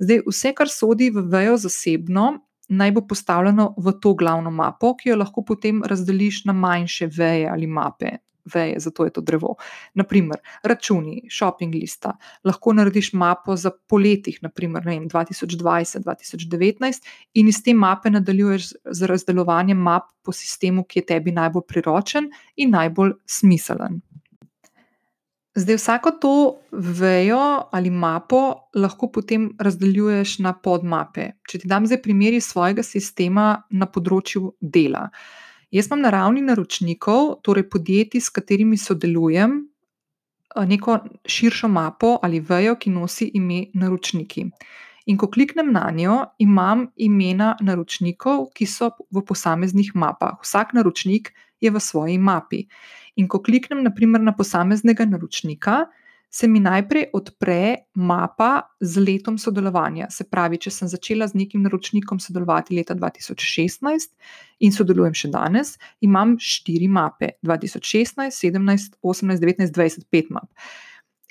Zdaj, 0.00 0.24
vse, 0.24 0.56
kar 0.56 0.72
sodi 0.72 1.12
v 1.12 1.28
vejo 1.28 1.60
zasebno, 1.60 2.38
naj 2.68 2.92
bo 2.92 3.06
postavljeno 3.06 3.74
v 3.78 3.92
to 4.00 4.14
glavno 4.14 4.50
mapo, 4.50 4.96
ki 4.96 5.08
jo 5.08 5.16
lahko 5.16 5.44
potem 5.44 5.82
razdeliš 5.84 6.44
na 6.44 6.52
manjše 6.52 7.06
veje 7.06 7.48
ali 7.50 7.66
mape. 7.66 8.18
Veje, 8.54 8.78
zato 8.78 9.04
je 9.04 9.10
to 9.10 9.20
drevo. 9.20 9.54
Naprimer, 9.94 10.38
računi, 10.62 11.22
shopping 11.30 11.74
lista. 11.74 12.12
Lahko 12.44 12.72
narediš 12.72 13.12
mapo 13.12 13.56
za 13.56 13.70
poletjih, 13.88 14.38
naprimer 14.42 14.86
vem, 14.86 15.08
2020-2019, 15.10 17.02
in 17.34 17.48
iz 17.48 17.62
te 17.62 17.74
mape 17.74 18.10
nadaljuješ 18.10 18.72
z 18.84 19.10
razdelovanjem 19.10 19.78
map 19.78 20.12
po 20.22 20.32
sistemu, 20.32 20.84
ki 20.84 21.02
je 21.02 21.06
tebi 21.06 21.34
najbolj 21.34 21.66
priročen 21.66 22.30
in 22.56 22.70
najbolj 22.70 23.16
smiselen. 23.26 24.00
Zdaj, 25.56 25.76
vsako 25.76 26.10
to 26.10 26.56
vejo 26.72 27.62
ali 27.72 27.90
mapo 27.90 28.54
lahko 28.74 29.08
potem 29.12 29.56
razdeljuješ 29.58 30.38
na 30.38 30.52
podmape. 30.52 31.30
Če 31.48 31.62
ti 31.62 31.68
dam 31.68 31.86
zdaj 31.88 32.02
primer 32.04 32.36
iz 32.36 32.50
svojega 32.50 32.82
sistema 32.84 33.62
na 33.70 33.88
področju 33.88 34.50
dela. 34.60 35.06
Jaz 35.72 35.88
imam 35.88 36.02
na 36.04 36.12
ravni 36.12 36.42
naročnikov, 36.44 37.38
torej 37.40 37.70
podjetij, 37.72 38.20
s 38.20 38.28
katerimi 38.28 38.76
sodelujem, 38.76 39.56
neko 40.68 40.98
širšo 41.24 41.72
mapo 41.72 42.18
ali 42.22 42.40
vejo, 42.40 42.76
ki 42.76 42.92
nosi 42.92 43.30
ime 43.40 43.64
naročniki. 43.72 44.44
In 45.08 45.16
ko 45.16 45.30
kliknem 45.32 45.72
na 45.72 45.88
njo, 45.88 46.18
imam 46.38 46.90
imena 46.96 47.54
naročnikov, 47.64 48.50
ki 48.52 48.68
so 48.68 48.92
v 49.08 49.24
posameznih 49.24 49.94
mapah. 49.96 50.36
Vsak 50.44 50.76
naročnik 50.76 51.32
je 51.60 51.70
v 51.70 51.82
svoji 51.82 52.18
mapi. 52.18 52.66
In 53.16 53.28
ko 53.28 53.40
kliknem 53.42 53.82
naprimer, 53.84 54.20
na 54.20 54.34
posameznega 54.36 55.06
naročnika, 55.08 55.86
se 56.30 56.48
mi 56.48 56.60
najprej 56.60 57.06
odpre 57.12 57.76
mapa 57.94 58.60
z 58.80 59.00
letom 59.00 59.38
sodelovanja. 59.38 60.10
Se 60.10 60.26
pravi, 60.28 60.58
če 60.60 60.70
sem 60.74 60.90
začela 60.90 61.28
z 61.30 61.38
nekim 61.38 61.62
naročnikom 61.64 62.20
sodelovati 62.20 62.76
leta 62.76 62.96
2016 62.98 64.12
in 64.66 64.74
sodelujem 64.74 65.16
še 65.16 65.30
danes, 65.32 65.76
imam 66.04 66.36
štiri 66.36 66.90
mape: 66.92 67.36
2016, 67.46 68.36
17, 68.36 68.98
18, 69.00 69.40
19, 69.40 69.72
20, 69.72 70.08
5 70.12 70.34
map. 70.36 70.50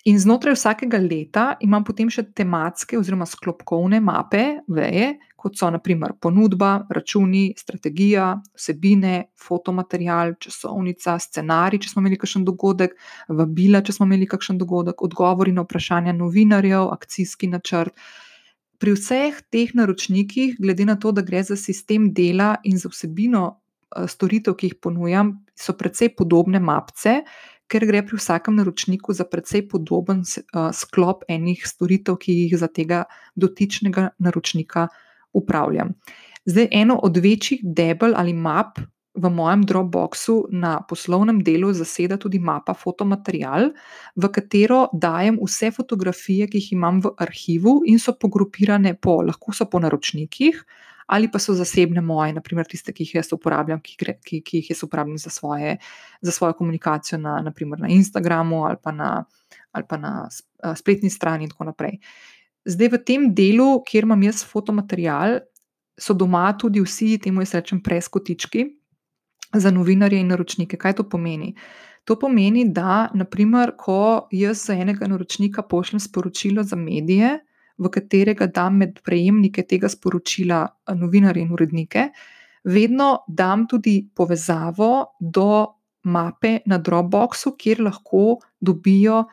In 0.06 0.20
znotraj 0.22 0.54
vsakega 0.54 1.00
leta 1.02 1.44
imam 1.66 1.82
potem 1.82 2.12
še 2.14 2.28
tematske 2.38 2.98
oziroma 3.00 3.26
sklopkovne 3.26 3.98
mape, 4.06 4.44
veje, 4.70 5.16
kot 5.34 5.58
so 5.58 5.70
naprimer 5.74 6.14
ponudba, 6.22 6.76
računi, 6.94 7.48
strategija, 7.58 8.28
vsebine, 8.54 9.16
fotomaterial, 9.48 10.36
časovnica, 10.42 11.18
scenarij, 11.26 11.82
če 11.82 11.90
smo 11.90 12.04
imeli 12.04 12.20
kakšen 12.22 12.46
dogodek, 12.46 12.94
vabila, 13.34 13.82
če 13.82 13.98
smo 13.98 14.06
imeli 14.06 14.30
kakšen 14.30 14.62
dogodek, 14.62 15.02
odgovori 15.02 15.56
na 15.58 15.66
vprašanja 15.66 16.14
novinarjev, 16.14 16.92
akcijski 16.94 17.50
načrt. 17.56 17.98
Pri 18.78 18.94
vseh 18.94 19.42
teh 19.50 19.74
naročnikih, 19.74 20.60
glede 20.62 20.86
na 20.86 21.00
to, 21.02 21.16
da 21.18 21.26
gre 21.26 21.42
za 21.50 21.58
sistem 21.58 22.12
dela 22.14 22.60
in 22.62 22.78
za 22.78 22.94
vsebino 22.94 23.56
storitev, 24.06 24.54
ki 24.60 24.70
jih 24.70 24.80
ponujam, 24.86 25.34
so 25.56 25.74
precej 25.78 26.12
podobne 26.18 26.60
mapce, 26.60 27.22
ker 27.68 27.86
gre 27.86 28.04
pri 28.06 28.18
vsakem 28.20 28.56
naročniku 28.56 29.14
za 29.14 29.26
precej 29.26 29.68
podoben 29.70 30.24
sklop 30.74 31.26
enih 31.30 31.66
storitev, 31.66 32.20
ki 32.22 32.34
jih 32.46 32.58
za 32.60 32.68
tega 32.68 33.04
dotičnega 33.36 34.10
naročnika 34.20 34.88
upravljam. 35.34 35.96
Zdaj, 36.46 36.68
eno 36.72 37.00
od 37.04 37.18
večjih 37.18 37.64
debel 37.64 38.14
ali 38.16 38.34
map 38.34 38.78
v 39.16 39.30
mojem 39.32 39.64
Dropboxu 39.64 40.52
na 40.52 40.82
poslovnem 40.84 41.40
delu 41.44 41.72
zaseda 41.74 42.18
tudi 42.20 42.40
mapa 42.40 42.76
fotomaterial, 42.76 43.72
v 44.16 44.30
katero 44.32 44.90
dajem 44.94 45.40
vse 45.40 45.72
fotografije, 45.72 46.50
ki 46.52 46.60
jih 46.60 46.74
imam 46.76 47.00
v 47.02 47.14
arhivu 47.18 47.82
in 47.88 48.00
so 48.00 48.14
pogrupirane 48.20 48.96
po, 49.00 49.22
lahko 49.24 49.56
so 49.56 49.70
po 49.72 49.80
naročnikih. 49.80 50.60
Ali 51.06 51.30
pa 51.32 51.40
so 51.40 51.54
zasebne 51.54 52.02
moje, 52.02 52.34
naprimer 52.34 52.66
tiste, 52.66 52.94
ki 52.94 53.06
jih 53.06 53.16
jaz 53.20 53.30
uporabljam, 53.36 53.82
ki, 53.82 53.98
ki, 54.26 54.40
ki 54.42 54.62
jih 54.62 54.70
jaz 54.72 54.84
uporabljam 54.84 55.20
za, 55.22 55.30
svoje, 55.30 55.78
za 56.22 56.32
svojo 56.34 56.56
komunikacijo 56.58 57.20
na, 57.22 57.38
naprimer 57.46 57.80
na 57.80 57.92
Instagramu 57.94 58.64
ali 58.66 58.80
pa 58.82 58.92
na, 58.92 59.10
ali 59.72 59.86
pa 59.90 59.98
na 60.02 60.14
spletni 60.76 61.10
strani, 61.10 61.46
in 61.46 61.54
tako 61.54 61.70
naprej. 61.70 62.00
Zdaj, 62.66 62.90
v 62.90 63.02
tem 63.06 63.28
delu, 63.38 63.84
kjer 63.86 64.08
imam 64.08 64.24
jaz 64.26 64.42
fotomaterial, 64.50 65.40
so 66.02 66.16
doma 66.18 66.48
tudi 66.58 66.82
vsi, 66.82 67.20
temu 67.22 67.44
jaz 67.46 67.54
rečem, 67.60 67.84
preskotički, 67.84 68.66
za 69.54 69.72
novinarje 69.72 70.20
in 70.20 70.32
naročnike. 70.34 70.78
Kaj 70.78 70.98
to 70.98 71.06
pomeni? 71.10 71.54
To 72.06 72.18
pomeni, 72.20 72.66
da, 72.74 73.10
naprimer, 73.14 73.76
ko 73.78 74.28
jaz 74.34 74.66
za 74.68 74.74
enega 74.74 75.08
naročnika 75.08 75.62
pošljem 75.62 76.00
sporočilo 76.00 76.64
za 76.64 76.76
medije, 76.76 77.40
v 77.78 77.92
katerega 77.92 78.48
dam 78.48 78.78
med 78.82 79.00
prejemnike 79.04 79.66
tega 79.68 79.90
sporočila 79.92 80.66
novinarje 80.96 81.44
in 81.44 81.54
urednike, 81.54 82.10
vedno 82.66 83.26
dam 83.28 83.68
tudi 83.68 84.00
povezavo 84.16 85.18
do 85.20 85.50
mape 86.06 86.60
na 86.66 86.78
Dropboxu, 86.78 87.56
kjer 87.58 87.82
lahko 87.86 88.38
dobijo 88.62 89.24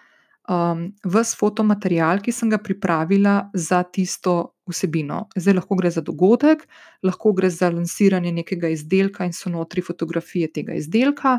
um, 0.49 0.87
vse 1.05 1.37
fotomaterial, 1.39 2.23
ki 2.25 2.33
sem 2.33 2.51
ga 2.51 2.59
pripravila 2.59 3.51
za 3.55 3.83
tisto 3.85 4.55
vsebino. 4.69 5.27
Zdaj 5.37 5.59
lahko 5.61 5.77
gre 5.79 5.91
za 5.91 6.03
dogodek, 6.05 6.65
lahko 7.03 7.33
gre 7.37 7.51
za 7.51 7.71
lansiranje 7.71 8.33
nekega 8.33 8.71
izdelka 8.73 9.27
in 9.29 9.37
so 9.37 9.51
notri 9.51 9.83
fotografije 9.83 10.53
tega 10.53 10.77
izdelka. 10.79 11.39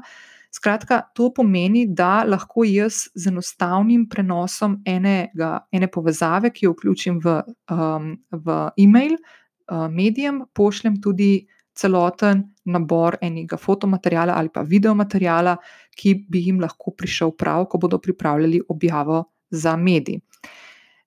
Skratka, 0.54 1.00
to 1.16 1.32
pomeni, 1.34 1.88
da 1.90 2.22
lahko 2.30 2.62
jaz 2.68 3.08
z 3.16 3.32
enostavnim 3.32 4.06
prenosom 4.10 4.76
enega, 4.86 5.64
ene 5.74 5.90
povezave, 5.90 6.52
ki 6.54 6.68
jo 6.68 6.76
vključim 6.76 7.18
v, 7.24 7.40
um, 7.74 8.12
v 8.30 8.58
e-mail, 8.86 9.16
uh, 9.18 9.88
medijem, 9.90 10.44
pošljem 10.54 11.00
tudi 11.02 11.48
celoten 11.74 12.44
nabor 12.70 13.18
enega 13.22 13.58
fotomateriala 13.58 14.36
ali 14.38 14.52
pa 14.54 14.62
videomateriala, 14.62 15.56
ki 15.98 16.14
bi 16.30 16.44
jim 16.46 16.62
lahko 16.62 16.94
prišel 16.94 17.34
prav, 17.34 17.66
ko 17.72 17.82
bodo 17.82 17.98
pripravljali 17.98 18.62
objavo 18.70 19.24
za 19.50 19.74
medij. 19.78 20.20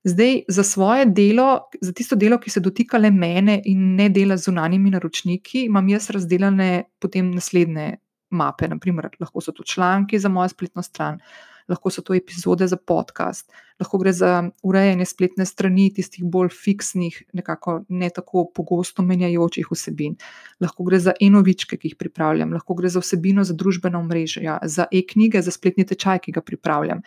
Zdaj, 0.06 0.40
za 0.48 0.62
svoje 0.62 1.06
delo, 1.06 1.68
za 1.80 1.92
tisto 1.92 2.16
delo, 2.18 2.38
ki 2.38 2.50
se 2.50 2.60
dotika 2.60 2.98
le 2.98 3.10
mene 3.10 3.60
in 3.66 3.94
ne 3.94 4.08
dela 4.08 4.36
z 4.36 4.50
zunanjimi 4.50 4.90
naročniki, 4.90 5.64
imam 5.66 5.88
jaz 5.88 6.10
razdeljene 6.14 6.84
potem 6.98 7.30
naslednje 7.34 7.96
mape. 8.30 8.68
Naprimer, 8.68 9.10
lahko 9.20 9.40
so 9.40 9.52
to 9.52 9.64
članki 9.64 10.18
za 10.18 10.28
mojo 10.28 10.48
spletno 10.48 10.82
stran, 10.82 11.20
lahko 11.68 11.90
so 11.90 12.02
to 12.02 12.14
epizode 12.14 12.66
za 12.66 12.76
podcast, 12.76 13.52
lahko 13.80 13.98
gre 13.98 14.12
za 14.12 14.48
urejanje 14.62 15.04
spletne 15.04 15.46
strani, 15.46 15.88
tistih 15.94 16.24
bolj 16.24 16.50
fiksnih, 16.54 17.22
nekako 17.32 17.80
ne 17.88 18.10
tako 18.10 18.46
pogosto 18.54 19.02
menjajočih 19.02 19.70
vsebin. 19.70 20.16
Lahko 20.60 20.84
gre 20.84 21.00
za 21.02 21.14
enovičke, 21.20 21.76
ki 21.76 21.92
jih 21.92 21.96
pripravljam, 21.98 22.52
lahko 22.54 22.74
gre 22.74 22.88
za 22.88 23.02
vsebino 23.02 23.44
za 23.44 23.54
družbena 23.54 23.98
omrežja, 23.98 24.58
za 24.62 24.86
e-knjige, 24.92 25.42
za 25.42 25.50
spletni 25.50 25.86
tečaj, 25.86 26.22
ki 26.26 26.38
ga 26.38 26.44
pripravljam 26.44 27.02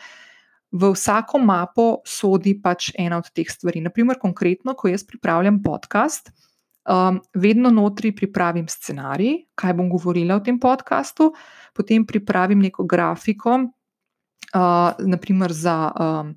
v 0.71 0.91
vsako 0.93 1.39
mapo 1.41 1.88
sodi 2.05 2.53
pač 2.61 2.91
ena 2.97 3.17
od 3.17 3.32
teh 3.34 3.49
stvari. 3.49 3.82
Naprimer, 3.82 4.19
konkretno, 4.21 4.75
ko 4.77 4.91
jaz 4.91 5.03
pripravljam 5.08 5.62
podcast, 5.63 6.29
um, 6.89 7.19
vedno 7.34 7.69
notri 7.69 8.12
pripravim 8.15 8.67
scenarij, 8.67 9.36
kaj 9.56 9.73
bom 9.78 9.89
govorila 9.89 10.39
v 10.39 10.49
tem 10.49 10.60
podkastu, 10.60 11.32
potem 11.78 12.06
pripravim 12.06 12.60
neko 12.60 12.84
grafiko, 12.84 13.60
uh, 14.56 14.97
naprimer 14.99 15.54
za. 15.54 15.78
Um, 15.93 16.34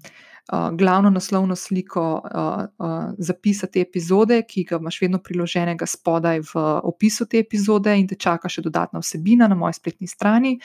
Uh, 0.53 0.77
glavno 0.77 1.11
naslovno 1.11 1.57
sliko 1.57 2.03
uh, 2.35 2.87
uh, 2.87 3.15
zapisa 3.19 3.67
te 3.67 3.81
epizode, 3.81 4.41
ki 4.43 4.65
ga 4.65 4.77
imaš 4.83 4.99
vedno 5.01 5.21
priloženega 5.23 5.87
spodaj 5.87 6.41
v 6.41 6.65
opisu 6.83 7.29
te 7.31 7.39
epizode, 7.39 7.95
in 7.97 8.09
te 8.11 8.19
čaka 8.19 8.51
še 8.51 8.61
dodatna 8.61 9.01
vsebina 9.01 9.47
na 9.49 9.55
moji 9.55 9.79
spletni 9.79 10.11
strani. 10.11 10.57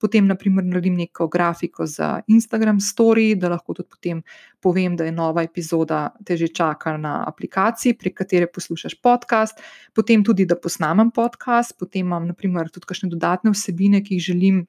Potem, 0.00 0.26
naprimer, 0.26 0.64
naredim 0.66 0.96
neko 0.98 1.28
grafiko 1.28 1.86
za 1.86 2.20
Instagram 2.28 2.80
Story, 2.82 3.34
da 3.38 3.48
lahko 3.48 3.74
tudi 3.74 3.88
potem 3.88 4.22
povem, 4.60 4.96
da 4.96 5.06
je 5.06 5.12
nova 5.12 5.44
epizoda 5.46 6.08
te 6.26 6.36
že 6.36 6.48
čaka 6.48 6.96
na 6.98 7.24
aplikaciji, 7.28 7.94
prek 7.98 8.18
katere 8.18 8.50
poslušaš 8.50 8.98
podcast. 9.00 9.62
Potem 9.94 10.24
tudi, 10.24 10.46
da 10.46 10.56
posnamem 10.56 11.10
podcast, 11.10 11.78
potem 11.78 12.06
imam, 12.06 12.26
naprimer, 12.26 12.70
tudi 12.70 12.90
kakšne 12.90 13.10
dodatne 13.14 13.54
vsebine, 13.54 14.02
ki 14.04 14.18
jih 14.18 14.30
želim 14.32 14.64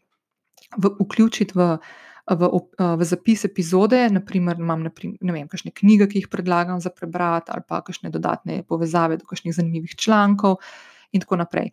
v, 0.77 0.95
vključiti 1.01 1.57
v 1.57 1.77
v, 2.25 2.49
v 2.97 3.05
zapis 3.05 3.45
epizode, 3.45 3.99
naprimer, 4.09 4.57
imam 4.57 4.81
naprimer, 4.81 5.19
ne 5.21 5.33
vem, 5.35 5.47
kakšne 5.49 5.69
knjige, 5.69 6.07
ki 6.09 6.23
jih 6.23 6.29
predlagam 6.33 6.81
za 6.81 6.89
prebrati, 6.89 7.53
ali 7.53 7.61
pa 7.67 7.83
kakšne 7.85 8.09
dodatne 8.09 8.63
povezave 8.65 9.19
do 9.21 9.29
kakšnih 9.29 9.53
zanimivih 9.53 9.93
člankov, 9.93 10.57
in 11.13 11.21
tako 11.21 11.37
naprej. 11.37 11.69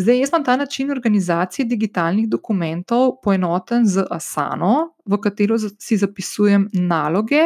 Zdaj, 0.00 0.18
jaz 0.18 0.30
imam 0.32 0.44
ta 0.44 0.56
način 0.56 0.90
organizacije 0.90 1.64
digitalnih 1.68 2.28
dokumentov 2.28 3.10
poenoten 3.22 3.86
z 3.86 4.04
Asano, 4.10 4.94
v 5.04 5.18
katero 5.20 5.58
si 5.58 5.96
zapisujem 5.96 6.68
naloge. 6.72 7.42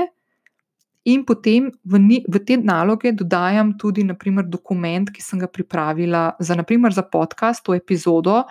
In 1.04 1.24
potem 1.26 1.72
v, 1.84 1.98
ni, 1.98 2.20
v 2.28 2.38
te 2.46 2.56
naloge 2.56 3.12
dodajam 3.12 3.72
tudi, 3.78 4.04
naprimer, 4.04 4.46
dokument, 4.46 5.10
ki 5.10 5.22
sem 5.22 5.42
ga 5.42 5.48
pripravila 5.50 6.36
za, 6.38 6.54
naprimer, 6.54 6.94
za 6.94 7.02
podcast, 7.02 7.64
to 7.64 7.74
epizodo, 7.74 8.44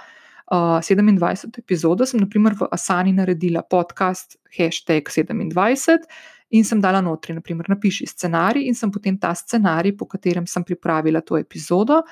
uh, 0.52 0.82
27. 0.84 1.64
epizodo 1.64 2.06
sem 2.06 2.20
naprimer 2.20 2.58
v 2.60 2.68
Asani 2.72 3.14
naredila 3.14 3.64
podcast 3.64 4.36
hashtag 4.58 5.10
27 5.10 6.04
in 6.50 6.66
sem 6.66 6.82
dala 6.82 7.02
notri, 7.02 7.34
naprimer, 7.34 7.70
napiši 7.70 8.06
scenarij 8.08 8.68
in 8.68 8.76
sem 8.76 8.92
potem 8.92 9.18
ta 9.18 9.34
scenarij, 9.34 9.96
po 9.98 10.06
katerem 10.06 10.46
sem 10.46 10.64
pripravila 10.64 11.22
to 11.22 11.38
epizodo, 11.38 12.04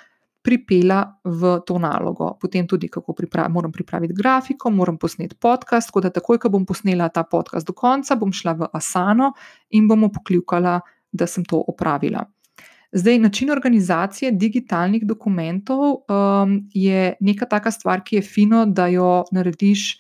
pripela 0.41 1.19
v 1.23 1.59
to 1.65 1.77
nalogo. 1.79 2.33
Potem 2.41 2.67
tudi, 2.67 2.89
kako 2.89 3.13
pripravi, 3.13 3.53
moram 3.53 3.71
pripraviti 3.71 4.13
grafiko, 4.13 4.69
moram 4.69 4.97
posneti 4.97 5.35
podcast, 5.35 5.89
tako 5.89 6.01
da 6.01 6.09
takoj, 6.09 6.39
ko 6.41 6.49
bom 6.49 6.65
posnela 6.65 7.09
ta 7.09 7.23
podcast 7.23 7.67
do 7.67 7.73
konca, 7.73 8.15
bom 8.15 8.33
šla 8.33 8.53
v 8.53 8.69
Asano 8.73 9.33
in 9.69 9.87
bomo 9.87 10.09
pokljukala, 10.09 10.79
da 11.11 11.27
sem 11.27 11.45
to 11.45 11.63
opravila. 11.67 12.25
Zdaj, 12.91 13.19
način 13.19 13.51
organizacije 13.51 14.31
digitalnih 14.31 15.05
dokumentov 15.07 15.79
um, 15.79 16.69
je 16.73 17.13
neka 17.19 17.45
taka 17.45 17.71
stvar, 17.71 18.03
ki 18.03 18.15
je 18.15 18.21
fino, 18.21 18.65
da 18.65 18.87
jo 18.87 19.23
narediš 19.31 19.99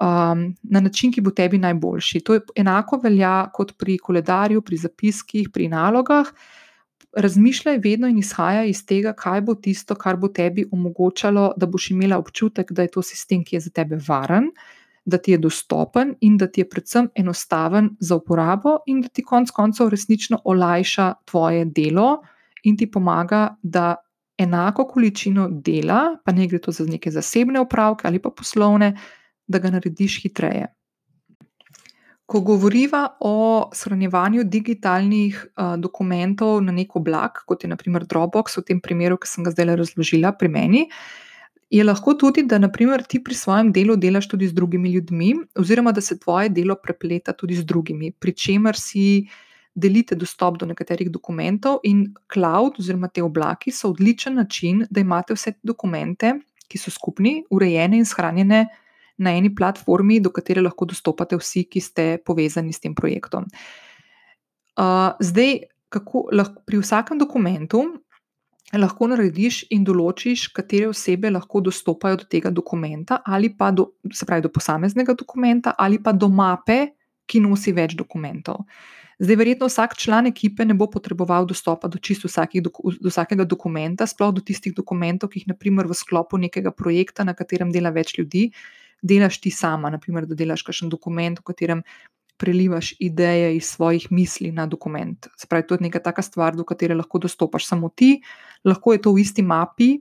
um, 0.00 0.54
na 0.62 0.80
način, 0.80 1.12
ki 1.12 1.20
bo 1.20 1.30
tebi 1.30 1.58
najboljši. 1.58 2.20
To 2.20 2.34
je 2.34 2.40
enako 2.56 3.00
velja 3.02 3.50
kot 3.52 3.72
pri 3.78 3.98
koledarju, 3.98 4.62
pri 4.62 4.76
zapiskih, 4.76 5.48
pri 5.52 5.68
nalogah. 5.68 6.26
Razmišljaj 7.16 7.78
vedno 7.78 8.08
in 8.08 8.18
izhaja 8.18 8.64
iz 8.64 8.84
tega, 8.86 9.12
kaj 9.12 9.40
bo 9.40 9.54
tisto, 9.54 9.94
kar 9.94 10.16
bo 10.16 10.28
tebi 10.28 10.64
omogočalo, 10.72 11.52
da 11.56 11.66
boš 11.66 11.90
imela 11.90 12.18
občutek, 12.18 12.72
da 12.72 12.82
je 12.82 12.92
to 12.94 13.02
sistem, 13.02 13.44
ki 13.44 13.56
je 13.56 13.60
za 13.60 13.70
tebe 13.70 13.98
varen, 14.08 14.50
da 15.04 15.18
ti 15.18 15.32
je 15.32 15.38
dostopen 15.38 16.14
in 16.20 16.36
da 16.38 16.46
ti 16.46 16.60
je 16.60 16.68
predvsem 16.68 17.08
enostaven 17.14 17.90
za 18.00 18.16
uporabo, 18.16 18.76
in 18.86 19.00
da 19.02 19.08
ti 19.08 19.24
konec 19.26 19.50
koncev 19.50 19.88
resnično 19.88 20.38
olajša 20.44 21.14
tvoje 21.24 21.64
delo 21.64 22.20
in 22.62 22.76
ti 22.76 22.90
pomaga, 22.90 23.56
da 23.62 23.96
enako 24.38 24.86
količino 24.86 25.48
dela, 25.50 26.16
pa 26.24 26.32
ne 26.32 26.46
gre 26.46 26.58
to 26.58 26.72
za 26.72 26.84
neke 26.84 27.10
zasebne 27.10 27.60
upravke 27.60 28.08
ali 28.08 28.18
pa 28.18 28.30
poslovne, 28.30 28.94
da 29.46 29.58
ga 29.58 29.70
narediš 29.70 30.22
hitreje. 30.22 30.66
Ko 32.30 32.40
govoriva 32.46 33.16
o 33.26 33.70
shranjevanju 33.74 34.44
digitalnih 34.46 35.38
uh, 35.40 35.74
dokumentov 35.82 36.60
na 36.62 36.72
nek 36.72 36.94
oblak, 36.94 37.42
kot 37.50 37.64
je 37.66 37.70
naprimer 37.72 38.06
Dropbox, 38.06 38.60
v 38.60 38.68
tem 38.68 38.82
primeru, 38.82 39.18
ki 39.18 39.26
sem 39.26 39.46
ga 39.46 39.50
zdaj 39.50 39.74
razložila 39.80 40.30
pri 40.38 40.50
meni, 40.52 40.84
je 41.70 41.84
lahko 41.84 42.14
tudi, 42.14 42.42
da 42.42 42.58
naprimer, 42.58 43.02
ti 43.06 43.20
pri 43.22 43.34
svojem 43.34 43.70
delu 43.72 43.96
delaš 43.96 44.28
tudi 44.28 44.48
z 44.50 44.54
drugimi 44.54 44.90
ljudmi, 44.90 45.34
oziroma 45.58 45.92
da 45.92 46.00
se 46.00 46.18
tvoje 46.18 46.48
delo 46.48 46.74
prepleta 46.74 47.32
tudi 47.32 47.54
z 47.54 47.64
drugimi, 47.64 48.12
pri 48.12 48.34
čemer 48.34 48.78
si 48.78 49.26
delite 49.74 50.14
dostop 50.18 50.58
do 50.58 50.66
nekaterih 50.66 51.10
dokumentov, 51.10 51.78
in 51.86 52.08
cloud, 52.32 52.78
oziroma 52.82 53.08
te 53.08 53.22
oblaki, 53.22 53.70
so 53.70 53.90
odličen 53.90 54.34
način, 54.34 54.84
da 54.90 55.00
imate 55.00 55.34
vse 55.34 55.54
dokumente, 55.62 56.34
ki 56.70 56.78
so 56.78 56.90
skupni, 56.90 57.40
urejene 57.50 57.98
in 57.98 58.06
shranjene 58.06 58.64
na 59.20 59.34
eni 59.36 59.52
platformi, 59.54 60.20
do 60.24 60.32
katere 60.32 60.64
lahko 60.64 60.88
dostopate 60.88 61.36
vsi, 61.36 61.66
ki 61.68 61.80
ste 61.84 62.06
povezani 62.24 62.72
s 62.72 62.80
tem 62.80 62.96
projektom. 62.96 63.46
Uh, 64.80 65.12
zdaj, 65.20 65.66
kako 65.92 66.30
lahko 66.32 66.64
pri 66.64 66.80
vsakem 66.80 67.20
dokumentu 67.20 67.84
lahko 68.78 69.08
narediš 69.10 69.64
in 69.74 69.84
določiš, 69.84 70.46
katere 70.54 70.88
osebe 70.88 71.30
lahko 71.30 71.60
dostopajo 71.60 72.20
do 72.22 72.24
tega 72.30 72.50
dokumenta, 72.50 73.18
ali 73.26 73.50
pa 73.56 73.70
do, 73.70 73.90
se 74.12 74.26
pravi, 74.26 74.42
do 74.42 74.48
posameznega 74.48 75.14
dokumenta, 75.18 75.74
ali 75.78 75.98
pa 76.02 76.12
do 76.12 76.28
mape, 76.28 76.94
ki 77.26 77.40
nosi 77.40 77.72
več 77.72 77.94
dokumentov. 77.98 78.64
Zdaj, 79.20 79.36
verjetno 79.36 79.66
vsak 79.68 79.94
član 80.00 80.30
ekipe 80.30 80.64
ne 80.64 80.74
bo 80.74 80.86
potreboval 80.90 81.44
dostopa 81.46 81.90
do 81.92 81.98
čisto 81.98 82.28
vsakih, 82.28 82.62
do 82.64 83.10
vsakega 83.10 83.44
dokumenta, 83.44 84.06
sploh 84.08 84.32
do 84.34 84.40
tistih 84.40 84.74
dokumentov, 84.74 85.30
ki 85.30 85.42
jih, 85.42 85.50
naprimer, 85.50 85.86
v 85.86 85.98
sklopu 85.98 86.40
nekega 86.40 86.72
projekta, 86.72 87.26
na 87.26 87.34
katerem 87.36 87.70
dela 87.74 87.92
več 87.92 88.16
ljudi, 88.18 88.48
delaš 89.02 89.40
ti 89.40 89.50
sama. 89.50 89.90
Naprimer, 89.90 90.26
da 90.26 90.38
delaš 90.38 90.64
kakšen 90.66 90.92
dokument, 90.92 91.40
v 91.40 91.48
katerem 91.52 91.82
prelivaš 92.40 92.94
ideje 92.98 93.56
iz 93.56 93.68
svojih 93.74 94.06
misli 94.10 94.52
na 94.52 94.66
dokument. 94.66 95.28
Spravi, 95.36 95.66
to 95.66 95.76
je 95.76 95.86
neka 95.88 96.00
taka 96.00 96.22
stvar, 96.22 96.56
do 96.56 96.64
katere 96.64 96.96
lahko 96.96 97.20
dostopaš 97.20 97.66
samo 97.68 97.90
ti, 97.92 98.22
lahko 98.64 98.96
je 98.96 99.02
to 99.04 99.12
v 99.12 99.20
isti 99.20 99.44
mapi, 99.44 99.98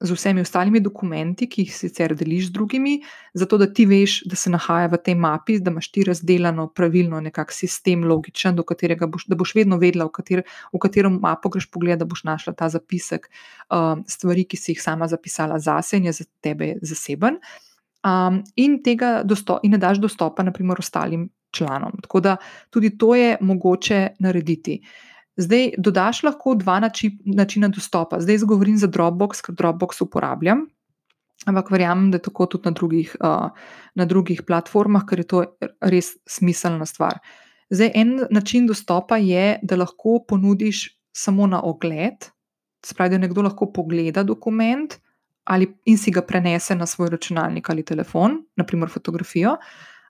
z 0.00 0.12
vsemi 0.12 0.40
ostalimi 0.40 0.80
dokumenti, 0.80 1.46
ki 1.48 1.64
jih 1.64 1.74
sicer 1.76 2.14
deliš 2.18 2.48
z 2.48 2.52
drugimi, 2.52 2.94
zato 3.34 3.58
da 3.58 3.68
ti 3.72 3.86
veš, 3.86 4.18
da 4.28 4.36
se 4.36 4.50
nahaja 4.50 4.90
v 4.92 4.98
tej 5.06 5.14
mapi, 5.14 5.58
da 5.62 5.70
imaš 5.70 5.88
ti 5.94 6.04
razdeljeno 6.04 6.66
pravilno 6.74 7.20
nekak 7.24 7.52
sistem, 7.52 8.04
logičen, 8.04 8.56
do 8.56 8.66
katerega 8.66 9.06
boš, 9.06 9.28
boš 9.28 9.54
vedno 9.54 9.78
vedela, 9.80 10.08
v, 10.10 10.14
kater, 10.18 10.42
v 10.72 10.82
katero 10.82 11.10
mapo 11.14 11.48
greš 11.48 11.70
pogled, 11.70 12.02
da 12.02 12.08
boš 12.10 12.24
našla 12.28 12.52
ta 12.58 12.68
zapisek, 12.68 13.30
um, 13.70 14.04
stvari, 14.08 14.44
ki 14.44 14.60
si 14.60 14.74
jih 14.74 14.82
sama 14.82 15.08
zapisala 15.08 15.58
zase 15.58 16.02
in 16.02 16.10
je 16.10 16.18
za 16.20 16.28
tebe 16.44 16.74
zaseben. 16.82 17.38
Um, 18.04 18.42
in 18.60 18.82
tega 18.84 19.22
dosto, 19.24 19.58
in 19.64 19.72
ne 19.72 19.78
daš 19.80 19.98
dostopa, 20.02 20.44
naprimer, 20.44 20.76
ostalim 20.78 21.28
članom. 21.54 21.96
Tako 22.02 22.20
da 22.20 22.36
tudi 22.70 22.98
to 22.98 23.14
je 23.14 23.36
mogoče 23.40 24.08
narediti. 24.20 24.80
Zdaj, 25.36 25.70
dodaš 25.78 26.22
lahko 26.22 26.54
dva 26.54 26.78
nači, 26.80 27.10
načina 27.24 27.68
dostopa. 27.68 28.20
Zdaj, 28.20 28.44
govorim 28.46 28.76
za 28.78 28.86
Dropbox, 28.86 29.40
ker 29.42 29.54
Dropbox 29.54 30.02
uporabljam, 30.04 30.66
ampak 31.46 31.70
verjamem, 31.70 32.10
da 32.10 32.20
je 32.20 32.26
tako 32.28 32.46
tudi 32.46 32.68
na 32.68 32.70
drugih, 32.70 33.16
uh, 33.20 33.48
na 33.94 34.04
drugih 34.04 34.44
platformah, 34.46 35.06
ker 35.08 35.24
je 35.24 35.26
to 35.32 35.42
res 35.80 36.14
smiselna 36.28 36.86
stvar. 36.86 37.18
Zdaj, 37.70 37.90
en 37.94 38.14
način 38.30 38.68
dostopa 38.70 39.16
je, 39.16 39.58
da 39.62 39.80
lahko 39.80 40.20
ponudiš 40.28 40.86
samo 41.16 41.46
na 41.46 41.62
ogled, 41.62 42.28
spravi, 42.84 43.16
da 43.16 43.24
nekdo 43.24 43.42
lahko 43.42 43.72
pogleda 43.72 44.22
dokument 44.22 44.94
ali, 45.44 45.68
in 45.84 45.98
si 45.98 46.10
ga 46.10 46.22
prenese 46.22 46.74
na 46.74 46.86
svoj 46.86 47.10
računalnik 47.10 47.70
ali 47.70 47.84
telefon, 47.84 48.38
naprimer 48.56 48.88
fotografijo, 48.88 49.56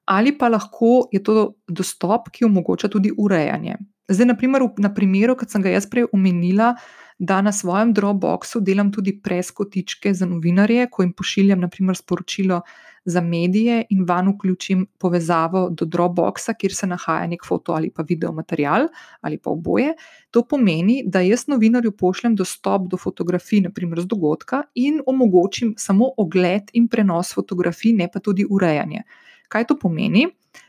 ali 0.04 0.38
pa 0.38 0.48
lahko 0.48 1.08
je 1.12 1.22
to 1.22 1.54
dostop, 1.68 2.30
ki 2.30 2.44
omogoča 2.44 2.88
tudi 2.88 3.12
urejanje. 3.18 3.76
Zdaj, 4.08 4.26
na, 4.26 4.36
primer, 4.36 4.66
na 4.78 4.92
primeru, 4.94 5.36
kot 5.36 5.50
sem 5.50 5.62
ga 5.64 5.72
jaz 5.72 5.88
prej 5.90 6.10
omenila, 6.12 6.74
da 7.18 7.40
na 7.42 7.52
svojem 7.52 7.92
Dropboxu 7.94 8.60
delam 8.60 8.90
tudi 8.92 9.14
preskotičke 9.22 10.12
za 10.14 10.26
novinarje, 10.26 10.88
ko 10.90 11.02
jim 11.02 11.12
pošiljam 11.16 11.60
naprimer, 11.60 11.96
sporočilo 11.96 12.60
za 13.04 13.20
medije 13.20 13.84
in 13.90 14.04
van 14.08 14.28
vključim 14.28 14.86
povezavo 14.98 15.68
do 15.70 15.84
Dropboxa, 15.84 16.54
kjer 16.58 16.74
se 16.74 16.86
nahaja 16.86 17.26
nek 17.26 17.44
foto 17.46 17.72
ali 17.72 17.90
pa 17.90 18.02
video 18.02 18.32
material 18.32 18.88
ali 19.20 19.38
pa 19.38 19.50
oboje. 19.50 19.94
To 20.30 20.42
pomeni, 20.42 21.02
da 21.06 21.20
jaz 21.20 21.46
novinarju 21.48 21.92
pošljem 21.92 22.36
dostop 22.36 22.88
do 22.88 22.96
fotografij, 22.96 23.60
naprimer 23.60 24.00
z 24.00 24.06
dogodka, 24.06 24.62
in 24.74 25.00
omogočim 25.06 25.74
samo 25.76 26.10
ogled 26.16 26.70
in 26.72 26.88
prenos 26.88 27.34
fotografij, 27.34 27.92
ne 27.92 28.08
pa 28.12 28.20
tudi 28.20 28.46
urejanje. 28.50 29.02
Kaj 29.48 29.66
to 29.66 29.78
pomeni? 29.78 30.26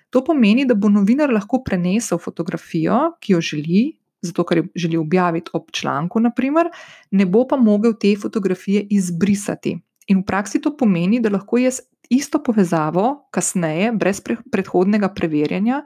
To 0.10 0.24
pomeni, 0.24 0.66
da 0.66 0.76
bo 0.76 0.90
novinar 0.90 1.32
lahko 1.34 1.64
prenesel 1.64 2.18
fotografijo, 2.18 3.16
ki 3.20 3.34
jo 3.34 3.42
želi, 3.42 3.82
zato 4.22 4.46
ker 4.48 4.58
jo 4.58 4.68
želi 4.76 4.98
objaviti 4.98 5.52
ob 5.54 5.72
članku, 5.72 6.20
naprimer, 6.20 6.70
ne 7.12 7.26
bo 7.26 7.44
pa 7.48 7.58
mogel 7.58 7.94
te 8.00 8.16
fotografije 8.22 8.86
izbrisati. 8.90 9.76
In 10.08 10.22
v 10.22 10.26
praksi 10.26 10.62
to 10.62 10.76
pomeni, 10.78 11.20
da 11.20 11.32
lahko 11.34 11.58
jaz 11.58 11.82
isto 12.10 12.42
povezavo 12.44 13.28
kasneje, 13.32 13.92
brez 13.92 14.22
pre 14.22 14.38
predhodnega 14.52 15.10
preverjanja, 15.14 15.84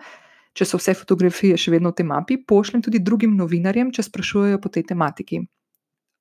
če 0.53 0.65
so 0.65 0.79
vse 0.79 0.95
fotografije 0.97 1.58
še 1.58 1.71
vedno 1.71 1.93
v 1.93 1.99
tej 1.99 2.10
mapi, 2.10 2.38
pošljem 2.43 2.84
tudi 2.86 3.01
drugim 3.03 3.38
novinarjem, 3.38 3.93
če 3.95 4.08
sprašujejo 4.10 4.60
po 4.62 4.71
tej 4.73 4.89
tematiki. 4.91 5.43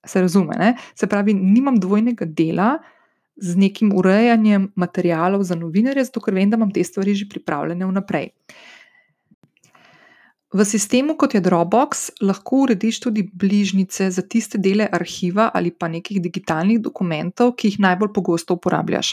Se 0.06 0.22
razume, 0.22 0.54
ne? 0.58 0.74
se 0.94 1.08
pravi, 1.11 1.34
nimam 1.34 1.76
dvojnega 1.80 2.28
dela 2.28 2.76
z 3.38 3.54
nekim 3.58 3.92
urejanjem 3.94 4.72
materijalov 4.78 5.42
za 5.46 5.58
novinarje, 5.58 6.06
zato 6.08 6.22
ker 6.22 6.34
vem, 6.34 6.50
da 6.50 6.58
imam 6.58 6.72
te 6.74 6.84
stvari 6.84 7.14
že 7.14 7.28
pripravljene 7.30 7.87
vnaprej. 7.87 8.32
V 10.48 10.64
sistemu, 10.64 11.12
kot 11.20 11.34
je 11.37 11.42
Dropbox, 11.44 12.08
lahko 12.24 12.62
urediš 12.64 13.02
tudi 13.04 13.22
bližnjice 13.22 14.08
za 14.11 14.22
tiste 14.24 14.58
dele 14.58 14.87
arhiva 14.92 15.50
ali 15.54 15.70
pa 15.70 15.90
nekih 15.92 16.22
digitalnih 16.24 16.80
dokumentov, 16.80 17.52
ki 17.52 17.68
jih 17.68 17.80
najbolj 17.84 18.14
pogosto 18.16 18.56
uporabljaš. 18.56 19.12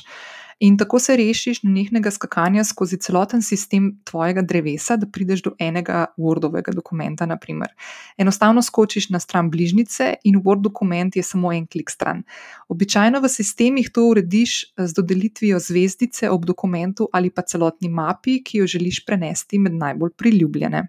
In 0.60 0.78
tako 0.78 1.00
se 1.00 1.18
rešiš 1.18 1.60
nehnega 1.64 2.12
skakanja 2.12 2.64
skozi 2.64 2.98
celoten 2.98 3.42
sistem 3.42 3.90
tvojega 4.04 4.42
drevesa, 4.42 4.96
da 4.96 5.08
prideš 5.08 5.42
do 5.44 5.52
enega 5.60 6.06
Wordovega 6.18 6.72
dokumenta. 6.74 7.26
Naprimer. 7.26 7.74
Enostavno 8.18 8.62
skočiš 8.62 9.10
na 9.10 9.20
stran 9.20 9.50
bližnjice 9.52 10.14
in 10.24 10.40
Word 10.42 10.62
dokument 10.62 11.16
je 11.16 11.24
samo 11.24 11.52
en 11.54 11.68
klik 11.68 11.90
stran. 11.92 12.24
Običajno 12.70 13.20
v 13.20 13.30
sistemih 13.30 13.90
to 13.92 14.08
urediš 14.08 14.74
z 14.78 14.94
dodelitvijo 14.94 15.60
zvezdice 15.60 16.30
ob 16.30 16.46
dokumentu 16.46 17.10
ali 17.14 17.30
pa 17.30 17.42
celotni 17.42 17.90
mapi, 17.90 18.44
ki 18.44 18.58
jo 18.58 18.68
želiš 18.68 19.06
prenesti 19.06 19.60
med 19.60 19.74
najbolj 19.74 20.16
priljubljene. 20.18 20.88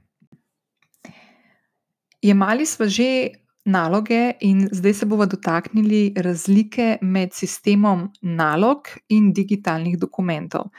Jemali 2.22 2.66
smo 2.66 2.86
že 2.86 3.28
naloge 3.66 4.32
in 4.40 4.68
zdaj 4.72 4.94
se 4.94 5.06
bomo 5.06 5.26
dotaknili 5.26 6.14
razlike 6.16 6.98
med 7.02 7.34
sistemom 7.34 8.12
nalog 8.22 8.88
in 9.08 9.32
digitalnih 9.32 9.98
dokumentov. 9.98 10.70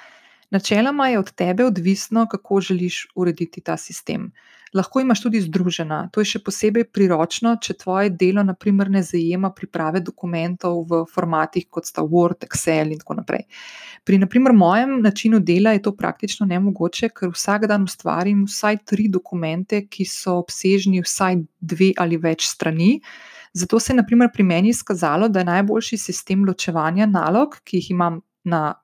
Načeloma 0.49 1.07
je 1.07 1.19
od 1.19 1.31
tebe 1.31 1.65
odvisno, 1.65 2.27
kako 2.31 2.61
želiš 2.61 3.07
urediti 3.15 3.61
ta 3.61 3.77
sistem. 3.77 4.31
Lahko 4.77 5.01
imaš 5.01 5.23
tudi 5.25 5.41
združena. 5.41 6.03
To 6.13 6.21
je 6.21 6.29
še 6.31 6.41
posebej 6.45 6.85
priročno, 6.93 7.55
če 7.61 7.75
tvoje 7.81 8.11
delo 8.13 8.43
naprimer, 8.45 8.91
ne 8.93 9.01
zajema 9.05 9.49
priprave 9.55 10.03
dokumentov 10.05 10.83
v 10.89 11.01
formatih 11.09 11.65
kot 11.69 11.89
sta 11.89 12.05
Word, 12.05 12.45
Excel 12.45 12.93
in 12.93 13.01
tako 13.01 13.17
naprej. 13.19 13.47
Pri 14.07 14.21
naprimer, 14.21 14.53
mojem 14.53 14.99
načinu 15.03 15.41
dela 15.43 15.73
je 15.75 15.83
to 15.87 15.95
praktično 15.97 16.47
nemogoče, 16.47 17.09
ker 17.15 17.33
vsak 17.33 17.67
dan 17.71 17.87
ustvarim 17.89 18.45
vsaj 18.47 18.83
tri 18.85 19.09
dokumente, 19.11 19.83
ki 19.89 20.05
so 20.07 20.37
obsežni 20.43 21.01
vsaj 21.05 21.41
dve 21.59 21.91
ali 21.97 22.21
več 22.21 22.47
strani. 22.47 22.99
Zato 23.57 23.79
se 23.79 23.93
je 23.93 23.97
naprimer, 23.97 24.29
pri 24.33 24.43
meni 24.43 24.69
izkazalo, 24.69 25.31
da 25.33 25.41
je 25.41 25.49
najboljši 25.49 25.97
sistem 25.97 26.45
ločevanja 26.45 27.07
nalog, 27.09 27.57
ki 27.65 27.81
jih 27.81 27.95
imam 27.97 28.21
na 28.45 28.75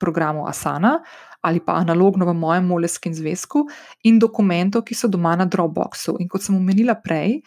programu 0.00 0.46
Asana 0.48 1.00
ali 1.40 1.60
pa 1.60 1.78
analogno 1.80 2.26
v 2.26 2.34
mojem 2.36 2.66
moleskem 2.66 3.14
zvezku, 3.14 3.64
in 4.04 4.18
dokumentov, 4.18 4.84
ki 4.84 4.94
so 4.94 5.08
doma 5.08 5.36
na 5.36 5.46
Dropboxu. 5.48 6.16
In 6.20 6.28
kot 6.28 6.44
sem 6.44 6.56
omenila 6.56 6.94
prej, 7.00 7.40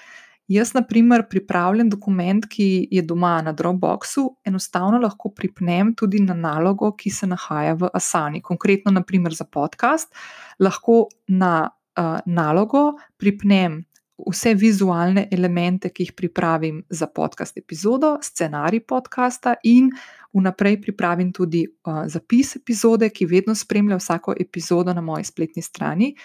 jaz, 0.50 0.74
na 0.74 0.82
primer, 0.82 1.28
pripravljen 1.30 1.90
dokument, 1.90 2.46
ki 2.50 2.88
je 2.92 3.04
doma 3.06 3.38
na 3.46 3.54
Dropboxu, 3.54 4.26
enostavno 4.46 5.00
lahko 5.02 5.30
pripnem 5.36 5.94
tudi 5.96 6.24
na 6.26 6.34
nalogo, 6.34 6.92
ki 6.98 7.12
se 7.12 7.30
nahaja 7.30 7.78
v 7.80 7.94
Asani. 7.94 8.42
Konkretno, 8.42 8.92
naprimer, 8.92 9.34
za 9.34 9.46
podcast, 9.46 10.14
lahko 10.60 11.08
na 11.28 11.70
uh, 11.98 12.20
nalogo 12.26 12.94
pripnem 13.18 13.84
vse 14.30 14.54
vizualne 14.56 15.28
elemente, 15.32 15.90
ki 15.90 16.08
jih 16.08 16.14
pripravim 16.16 16.84
za 16.90 17.08
podcast 17.08 17.58
epizodo, 17.58 18.18
scenarij 18.22 18.84
podcasta 18.88 19.56
in 19.64 19.90
vnaprej 20.34 20.82
pripravim 20.82 21.32
tudi 21.34 21.66
uh, 21.68 22.04
zapis 22.08 22.56
epizode, 22.56 23.10
ki 23.10 23.26
vedno 23.26 23.56
spremlja 23.56 24.00
vsako 24.02 24.36
epizodo 24.40 24.94
na 24.94 25.02
moji 25.02 25.24
spletni 25.24 25.62
strani. 25.62 26.16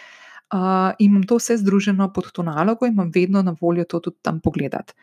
Uh, 0.49 0.95
in 0.99 1.11
imam 1.11 1.27
to 1.29 1.37
vse 1.37 1.59
združeno 1.61 2.13
pod 2.13 2.31
to 2.33 2.43
nalogo, 2.43 2.87
in 2.87 2.93
imam 2.93 3.11
vedno 3.15 3.43
na 3.43 3.57
voljo 3.61 3.85
to 3.85 4.01
tudi 4.01 4.17
tam 4.23 4.41
pogledati. 4.41 4.95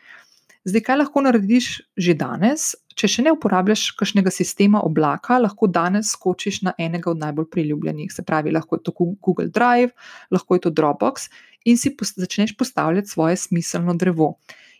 Zdaj, 0.66 0.82
kaj 0.82 0.96
lahko 0.98 1.22
narediš 1.22 1.66
že 1.96 2.14
danes? 2.18 2.72
Če 2.98 3.08
še 3.12 3.22
ne 3.22 3.32
uporabljaš 3.36 3.92
kakšnega 3.94 4.32
sistema 4.34 4.80
oblaka, 4.82 5.36
lahko 5.38 5.68
danes 5.70 6.10
skočiš 6.16 6.64
na 6.66 6.72
enega 6.78 7.12
od 7.12 7.20
najbolj 7.22 7.46
priljubljenih. 7.52 8.10
Se 8.10 8.24
pravi, 8.26 8.50
lahko 8.50 8.74
je 8.74 8.82
to 8.82 8.94
Google 8.98 9.46
Drive, 9.46 9.92
lahko 10.34 10.56
je 10.56 10.64
to 10.64 10.72
Dropbox 10.74 11.28
in 11.66 11.78
si 11.78 11.92
pos 11.96 12.14
začneš 12.16 12.56
postavljati 12.56 13.10
svoje 13.10 13.36
smiselno 13.36 13.94
drevo. 13.94 14.36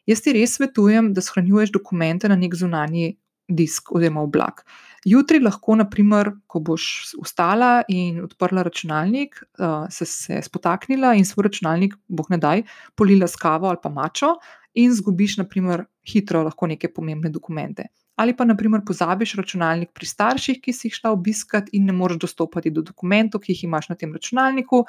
Jaz 0.06 0.22
ti 0.22 0.32
res 0.36 0.54
svetujem, 0.56 1.10
da 1.14 1.22
shranjuješ 1.22 1.72
dokumente 1.74 2.28
na 2.30 2.36
nek 2.38 2.54
zunanji 2.54 3.16
disk 3.48 3.92
oziroma 3.94 4.22
oblak. 4.26 4.62
Jutri 5.06 5.38
lahko, 5.38 5.76
naprimer, 5.78 6.32
ko 6.50 6.60
boš 6.66 6.84
vstala 7.22 7.84
in 7.90 8.18
odprla 8.24 8.64
računalnik, 8.66 9.38
uh, 9.58 9.86
se, 9.90 10.06
se 10.06 10.40
spotaknila 10.42 11.12
in 11.14 11.26
svoj 11.26 11.46
računalnik, 11.46 11.94
boh 12.08 12.26
ne 12.30 12.40
daj, 12.42 12.64
polila 12.98 13.28
s 13.30 13.38
kavo 13.38 13.70
ali 13.70 13.78
pa 13.82 13.90
mačo 13.90 14.34
in 14.74 14.94
zgubiš, 14.94 15.38
naprimer, 15.40 15.86
hitro 16.06 16.42
lahko 16.44 16.66
neke 16.66 16.90
pomembne 16.92 17.30
dokumente. 17.30 17.86
Ali 18.16 18.34
pa, 18.36 18.44
naprimer, 18.48 18.82
pozabiš 18.86 19.36
računalnik 19.38 19.92
pri 19.94 20.08
starših, 20.08 20.58
ki 20.64 20.72
si 20.72 20.88
jih 20.88 20.98
šla 20.98 21.12
obiskati 21.14 21.76
in 21.76 21.86
ne 21.86 21.94
moreš 21.96 22.18
dostopati 22.26 22.72
do 22.72 22.82
dokumentov, 22.82 23.44
ki 23.44 23.54
jih 23.54 23.64
imaš 23.68 23.90
na 23.92 23.96
tem 23.96 24.12
računalniku. 24.14 24.84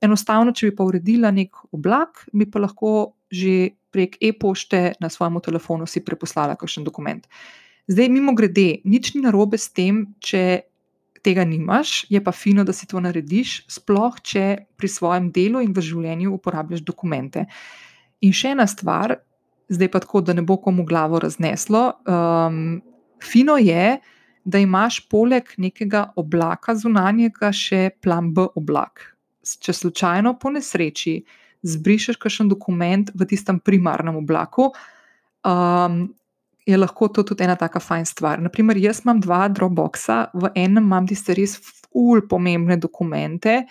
Enostavno, 0.00 0.54
če 0.56 0.70
bi 0.70 0.76
pa 0.76 0.86
uredila 0.88 1.30
nek 1.34 1.58
oblak, 1.76 2.24
bi 2.32 2.48
pa 2.48 2.62
lahko 2.62 3.14
že 3.30 3.76
prek 3.94 4.16
e-pošte 4.22 4.94
na 4.98 5.10
svojem 5.10 5.38
telefonu 5.42 5.86
si 5.86 6.02
preposlala 6.02 6.56
kakšen 6.58 6.82
dokument. 6.86 7.26
Zdaj, 7.90 8.08
mimo 8.10 8.34
grede, 8.34 8.80
nič 8.86 9.14
ni 9.14 9.22
narobe 9.22 9.58
s 9.58 9.70
tem, 9.74 10.14
če 10.22 10.62
tega 11.22 11.44
nimaš, 11.44 12.06
je 12.08 12.20
pa 12.22 12.32
fino, 12.32 12.64
da 12.64 12.72
si 12.72 12.86
to 12.88 13.00
narediš, 13.02 13.64
sploh 13.68 14.16
če 14.24 14.44
pri 14.78 14.88
svojem 14.88 15.28
delu 15.34 15.60
in 15.64 15.74
v 15.76 15.84
življenju 15.84 16.32
uporabljaš 16.38 16.84
dokumente. 16.86 17.44
In 18.24 18.32
še 18.36 18.54
ena 18.54 18.66
stvar, 18.70 19.18
zdaj 19.70 19.90
pa 19.92 20.00
tako, 20.02 20.24
da 20.24 20.36
ne 20.36 20.44
bo 20.46 20.56
komu 20.62 20.86
glavo 20.88 21.20
razneslo. 21.20 21.82
Um, 22.08 22.80
fino 23.22 23.58
je, 23.60 24.00
da 24.44 24.58
imaš 24.58 25.02
poleg 25.12 25.52
nekega 25.60 26.10
oblaka 26.18 26.74
zunanjega 26.74 27.52
še 27.52 27.90
plan 28.00 28.32
B 28.34 28.48
oblak. 28.56 29.09
Če 29.40 29.72
slučajno 29.72 30.34
po 30.40 30.50
nesreči 30.52 31.22
zbrišeš 31.62 32.16
kakšen 32.20 32.48
dokument 32.48 33.10
v 33.14 33.26
tistem 33.28 33.60
primarnem 33.60 34.16
oblaku, 34.20 34.70
um, 35.44 36.08
je 36.66 36.76
lahko 36.76 37.08
to 37.08 37.24
tudi 37.24 37.44
ena 37.44 37.56
taka 37.56 37.80
fajn 37.80 38.04
stvar. 38.06 38.40
Naprimer, 38.40 38.76
jaz 38.76 39.02
imam 39.04 39.20
dva 39.20 39.48
Dropboxa, 39.48 40.30
v 40.34 40.52
enem 40.54 40.84
imam 40.84 41.06
tiste 41.08 41.34
res 41.36 41.56
ful 41.56 42.22
pomembne 42.28 42.76
dokumente, 42.76 43.64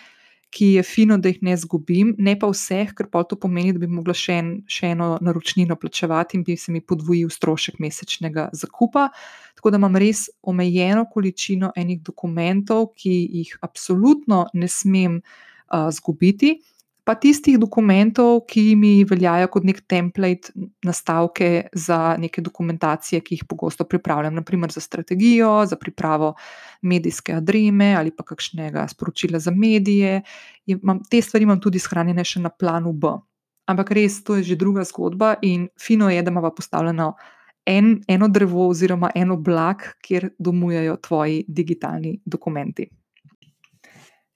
ki 0.50 0.72
je 0.80 0.84
fino, 0.84 1.20
da 1.22 1.30
jih 1.30 1.44
ne 1.46 1.54
zgubim, 1.62 2.16
ne 2.18 2.34
pa 2.40 2.48
vseh, 2.50 2.90
ker 2.98 3.06
pa 3.14 3.22
to 3.22 3.38
pomeni, 3.38 3.70
da 3.70 3.84
bi 3.84 3.86
mogla 3.86 4.16
še, 4.18 4.38
en, 4.42 4.48
še 4.66 4.96
eno 4.96 5.12
naročnino 5.22 5.78
plačevati 5.78 6.40
in 6.40 6.46
bi 6.48 6.56
se 6.58 6.74
mi 6.74 6.82
podvojil 6.82 7.30
strošek 7.30 7.78
mesečnega 7.78 8.48
zakupa. 8.58 9.12
Tako 9.54 9.70
da 9.70 9.78
imam 9.78 10.00
res 10.02 10.26
omejeno 10.42 11.06
količino 11.14 11.70
enih 11.78 12.02
dokumentov, 12.02 12.96
ki 12.98 13.14
jih 13.14 13.54
absolutno 13.62 14.48
ne 14.58 14.72
smem 14.74 15.20
uh, 15.22 15.38
zgubiti 15.92 16.58
pa 17.10 17.16
tistih 17.18 17.56
dokumentov, 17.58 18.44
ki 18.46 18.76
mi 18.78 18.92
veljajo 19.10 19.48
kot 19.50 19.64
nek 19.66 19.80
template, 19.90 20.52
nastavke 20.86 21.48
za 21.74 22.14
neke 22.22 22.44
dokumentacije, 22.46 23.24
ki 23.26 23.40
jih 23.40 23.48
pogosto 23.50 23.88
pripravljam, 23.90 24.36
naprimer 24.38 24.70
za 24.70 24.84
strategijo, 24.84 25.66
za 25.66 25.80
pripravo 25.82 26.36
medijske 26.86 27.34
adreme 27.34 27.96
ali 27.98 28.14
pa 28.14 28.24
kakšnega 28.24 28.86
sporočila 28.94 29.42
za 29.42 29.50
medije. 29.52 30.22
Imam, 30.70 31.02
te 31.10 31.22
stvari 31.22 31.50
imam 31.50 31.58
tudi 31.58 31.82
shranjene 31.82 32.24
še 32.24 32.44
na 32.46 32.54
planu 32.54 32.94
B. 32.94 33.16
Ampak 33.74 33.90
res, 33.98 34.22
to 34.22 34.38
je 34.38 34.46
že 34.52 34.60
druga 34.62 34.86
zgodba 34.86 35.34
in 35.42 35.66
fino 35.82 36.12
je, 36.14 36.22
da 36.22 36.30
imamo 36.30 36.54
postavljeno. 36.54 37.16
En, 37.66 37.96
eno 38.08 38.30
drevo, 38.30 38.70
oziroma 38.70 39.10
eno 39.16 39.34
oblak, 39.34 39.96
kjer 40.06 40.30
domujejo 40.38 40.96
tvoji 41.02 41.44
digitalni 41.48 42.20
dokumenti. 42.26 42.86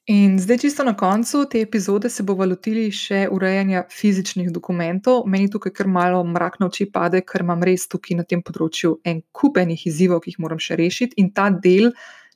In 0.06 0.40
zdaj, 0.40 0.58
čisto 0.58 0.84
na 0.84 0.98
koncu 0.98 1.46
te 1.50 1.62
epizode, 1.62 2.10
se 2.10 2.24
bomo 2.28 2.44
lotili 2.46 2.90
še 2.92 3.22
urejanja 3.32 3.86
fizičnih 3.88 4.50
dokumentov. 4.52 5.22
Meni 5.32 5.48
tukaj 5.48 5.72
kar 5.72 5.88
malo 5.88 6.18
mrak 6.28 6.58
na 6.60 6.68
oči 6.68 6.90
pade, 6.92 7.22
ker 7.24 7.46
imam 7.46 7.64
res 7.64 7.86
tukaj 7.88 8.18
na 8.20 8.26
tem 8.28 8.42
področju 8.44 8.98
en 9.08 9.22
kup 9.32 9.62
enih 9.64 9.86
izzivov, 9.88 10.20
ki 10.26 10.34
jih 10.34 10.42
moram 10.44 10.60
še 10.60 10.76
rešiti, 10.76 11.16
in 11.24 11.30
ta 11.32 11.46
del 11.48 11.94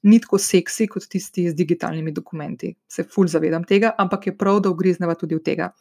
ni 0.07 0.19
tako 0.23 0.39
seksi 0.39 0.87
kot 0.87 1.09
tisti 1.11 1.49
z 1.49 1.57
digitalnimi 1.59 2.13
dokumenti. 2.15 2.71
Se 2.87 3.03
fulj 3.03 3.33
zavedam 3.35 3.67
tega, 3.67 3.91
ampak 3.99 4.29
je 4.29 4.37
prav, 4.37 4.61
da 4.63 4.71
ugrizneva 4.71 5.17
tudi 5.19 5.35
v 5.35 5.43
tega. 5.43 5.73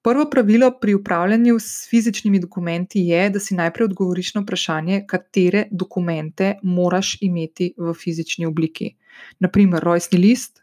Prvo 0.00 0.24
pravilo 0.32 0.70
pri 0.80 0.94
upravljanju 0.96 1.58
s 1.60 1.84
fizičnimi 1.90 2.40
dokumenti 2.40 3.02
je, 3.10 3.26
da 3.28 3.44
si 3.44 3.58
najprej 3.58 3.90
odgovoriš 3.90 4.32
na 4.38 4.40
vprašanje, 4.40 5.02
katere 5.04 5.66
dokumente 5.70 6.54
moraš 6.62 7.18
imeti 7.20 7.74
v 7.76 7.92
fizični 7.92 8.48
obliki. 8.48 8.94
Naprimer, 9.44 9.84
rojstni 9.84 10.22
list, 10.24 10.59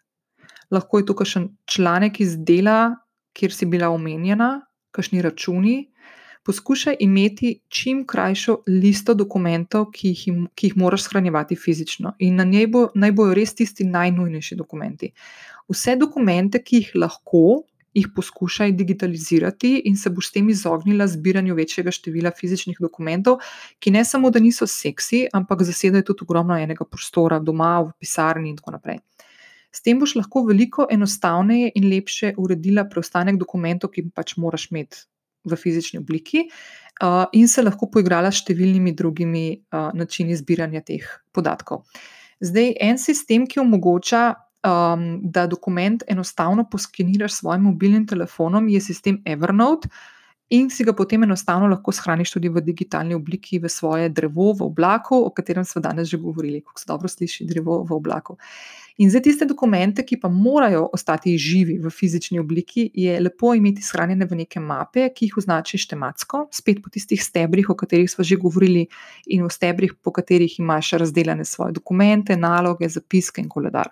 lahko 0.71 0.99
je 0.99 1.05
to 1.05 1.15
kakšen 1.15 1.49
članek 1.65 2.19
iz 2.19 2.37
dela, 2.37 2.95
kjer 3.37 3.53
si 3.53 3.65
bila 3.65 3.89
omenjena, 3.93 4.61
kakšni 4.91 5.21
računi. 5.21 5.77
Poskušaj 6.47 6.95
imeti 7.03 7.59
čim 7.67 8.05
krajšo 8.07 8.61
listo 8.67 9.13
dokumentov, 9.13 9.89
ki 9.91 10.13
jih, 10.13 10.43
ki 10.55 10.69
jih 10.69 10.77
moraš 10.79 11.03
shranjevati 11.09 11.57
fizično, 11.59 12.13
in 12.23 12.39
na 12.39 12.45
njej 12.47 12.69
bo, 12.71 12.85
naj 12.95 13.11
bojo 13.11 13.33
res 13.35 13.51
tisti 13.55 13.83
najnujnejši 13.83 14.55
dokumenti. 14.55 15.11
Vse 15.67 15.97
dokumente, 15.99 16.61
ki 16.63 16.79
jih 16.79 16.93
lahko, 17.03 17.65
jih 17.97 18.07
poskušaj 18.15 18.71
digitalizirati, 18.79 19.73
in 19.89 19.97
se 19.97 20.09
boš 20.09 20.29
s 20.29 20.37
tem 20.37 20.49
izognila 20.49 21.07
zbiranju 21.07 21.55
večjega 21.55 21.91
števila 21.91 22.31
fizičnih 22.39 22.79
dokumentov, 22.79 23.41
ki 23.83 23.91
ne 23.91 24.05
samo, 24.05 24.31
da 24.31 24.39
niso 24.39 24.67
seksi, 24.71 25.25
ampak 25.33 25.65
zasedajo 25.67 26.13
tudi 26.13 26.27
ogromno 26.27 26.55
enega 26.55 26.85
prostora 26.85 27.39
doma, 27.43 27.73
v 27.81 27.91
pisarni 27.99 28.53
in 28.53 28.61
tako 28.61 28.77
naprej. 28.77 29.01
S 29.77 29.83
tem 29.85 29.99
boš 30.01 30.15
lahko 30.17 30.41
veliko 30.47 30.87
enostavneje 30.89 31.69
in 31.77 31.85
lepše 31.91 32.33
uredila 32.41 32.87
preostanek 32.89 33.37
dokumentov, 33.37 33.93
ki 33.93 34.07
pač 34.15 34.33
moraš 34.41 34.71
imeti 34.71 35.05
v 35.47 35.59
fizični 35.59 36.01
obliki, 36.01 36.47
uh, 37.03 37.27
in 37.37 37.47
se 37.47 37.61
lahko 37.61 37.89
poigrala 37.93 38.31
s 38.33 38.41
številnimi 38.41 38.95
drugimi 38.97 39.45
uh, 39.53 39.91
načini 39.93 40.35
zbiranja 40.39 40.81
teh 40.87 41.05
podatkov. 41.35 41.85
Zdaj, 42.41 42.73
en 42.89 42.99
sistem, 43.01 43.45
ki 43.49 43.61
omogoča, 43.61 44.25
um, 44.65 45.07
da 45.23 45.45
dokument 45.47 46.03
enostavno 46.09 46.65
poskeniraš 46.69 47.37
s 47.37 47.41
svojim 47.43 47.69
mobilnim 47.69 48.05
telefonom, 48.09 48.69
je 48.69 48.81
sistem 48.81 49.21
Evernote. 49.25 49.89
In 50.49 50.69
si 50.71 50.85
ga 50.87 50.93
potem 50.95 51.25
enostavno 51.25 51.67
lahko 51.67 51.91
shraniš 51.91 52.31
tudi 52.37 52.47
v 52.47 52.61
digitalni 52.63 53.17
obliki, 53.17 53.59
v 53.59 53.67
svoje 53.67 54.07
drevo 54.09 54.53
v 54.55 54.63
oblaku, 54.69 55.19
o 55.27 55.31
katerem 55.35 55.65
smo 55.67 55.81
danes 55.83 56.07
že 56.07 56.17
govorili, 56.17 56.61
kako 56.63 56.79
se 56.79 56.85
dobro 56.87 57.11
sliši 57.11 57.45
drevo 57.45 57.81
v 57.83 57.91
oblaku. 57.97 58.37
In 58.97 59.11
za 59.13 59.19
tiste 59.21 59.45
dokumente, 59.45 60.01
ki 60.01 60.17
pa 60.17 60.29
morajo 60.29 60.87
ostati 60.93 61.35
živi 61.37 61.75
v 61.77 61.89
fizični 61.93 62.39
obliki, 62.41 62.87
je 62.97 63.19
lepo 63.21 63.51
imeti 63.53 63.83
shranjene 63.85 64.25
v 64.25 64.39
neke 64.39 64.59
mape, 64.59 65.11
ki 65.13 65.27
jih 65.27 65.35
označiš 65.37 65.85
tematsko, 65.91 66.47
spet 66.49 66.79
po 66.81 66.89
tistih 66.89 67.21
stebrih, 67.21 67.69
o 67.69 67.75
katerih 67.77 68.09
smo 68.09 68.25
že 68.25 68.39
govorili, 68.41 68.87
in 69.29 69.43
v 69.45 69.51
stebrih, 69.53 69.93
po 70.01 70.13
katerih 70.15 70.55
imaš 70.57 70.95
razdeljene 70.97 71.45
svoje 71.45 71.75
dokumente, 71.77 72.37
naloge, 72.37 72.89
zapiske 72.89 73.41
in 73.41 73.51
koledar. 73.53 73.91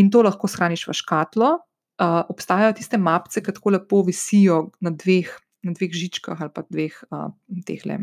In 0.00 0.08
to 0.08 0.24
lahko 0.24 0.48
shraniš 0.48 0.86
v 0.88 0.96
škatlo. 0.96 1.52
Uh, 2.00 2.24
obstajajo 2.32 2.72
tiste 2.80 2.96
mapice, 2.96 3.44
ki 3.44 3.52
tako 3.52 3.76
lepo 3.76 4.00
visijo 4.06 4.70
na 4.80 4.88
dveh, 4.88 5.28
na 5.68 5.76
dveh 5.76 5.92
žičkah 5.92 6.40
ali 6.40 6.54
pa 6.54 6.64
dveh, 6.64 6.96
uh, 7.12 7.28
tehle, 7.68 8.00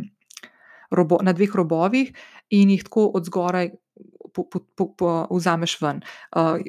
robo, 0.93 1.17
na 1.25 1.33
dveh 1.33 1.49
robovih, 1.49 2.13
in 2.53 2.77
jih 2.77 2.85
tako 2.85 3.09
od 3.17 3.25
zgoraj 3.25 3.73
vzameš 5.29 5.77
ven. 5.81 6.01
Uh, 6.35 6.59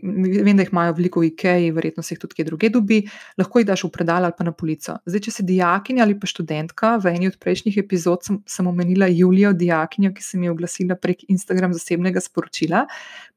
vem, 0.44 0.56
da 0.56 0.64
jih 0.64 0.72
imajo 0.72 0.94
veliko 0.96 1.20
v 1.20 1.30
IKEA, 1.32 1.72
verjetno 1.74 2.02
se 2.02 2.14
jih 2.14 2.22
tudi 2.22 2.38
kje 2.38 2.46
druge 2.48 2.70
dobi, 2.72 3.02
lahko 3.38 3.60
jih 3.60 3.66
daš 3.68 3.84
v 3.84 3.90
predal 3.92 4.24
ali 4.24 4.36
pa 4.38 4.46
na 4.46 4.52
polico. 4.52 4.98
Zdaj, 5.06 5.24
če 5.26 5.34
si 5.34 5.46
dijakinja 5.48 6.04
ali 6.04 6.16
pa 6.18 6.30
študentka, 6.30 6.96
v 7.02 7.12
eni 7.14 7.28
od 7.28 7.38
prejšnjih 7.40 7.78
epizod 7.82 8.24
sem, 8.24 8.40
sem 8.46 8.66
omenila 8.66 9.08
Julijo, 9.12 9.52
dijakinjo, 9.52 10.12
ki 10.16 10.24
se 10.24 10.38
mi 10.38 10.48
je 10.48 10.54
oglasila 10.54 10.96
prek 10.96 11.26
Instagram 11.28 11.74
zasebnega 11.76 12.22
sporočila. 12.24 12.86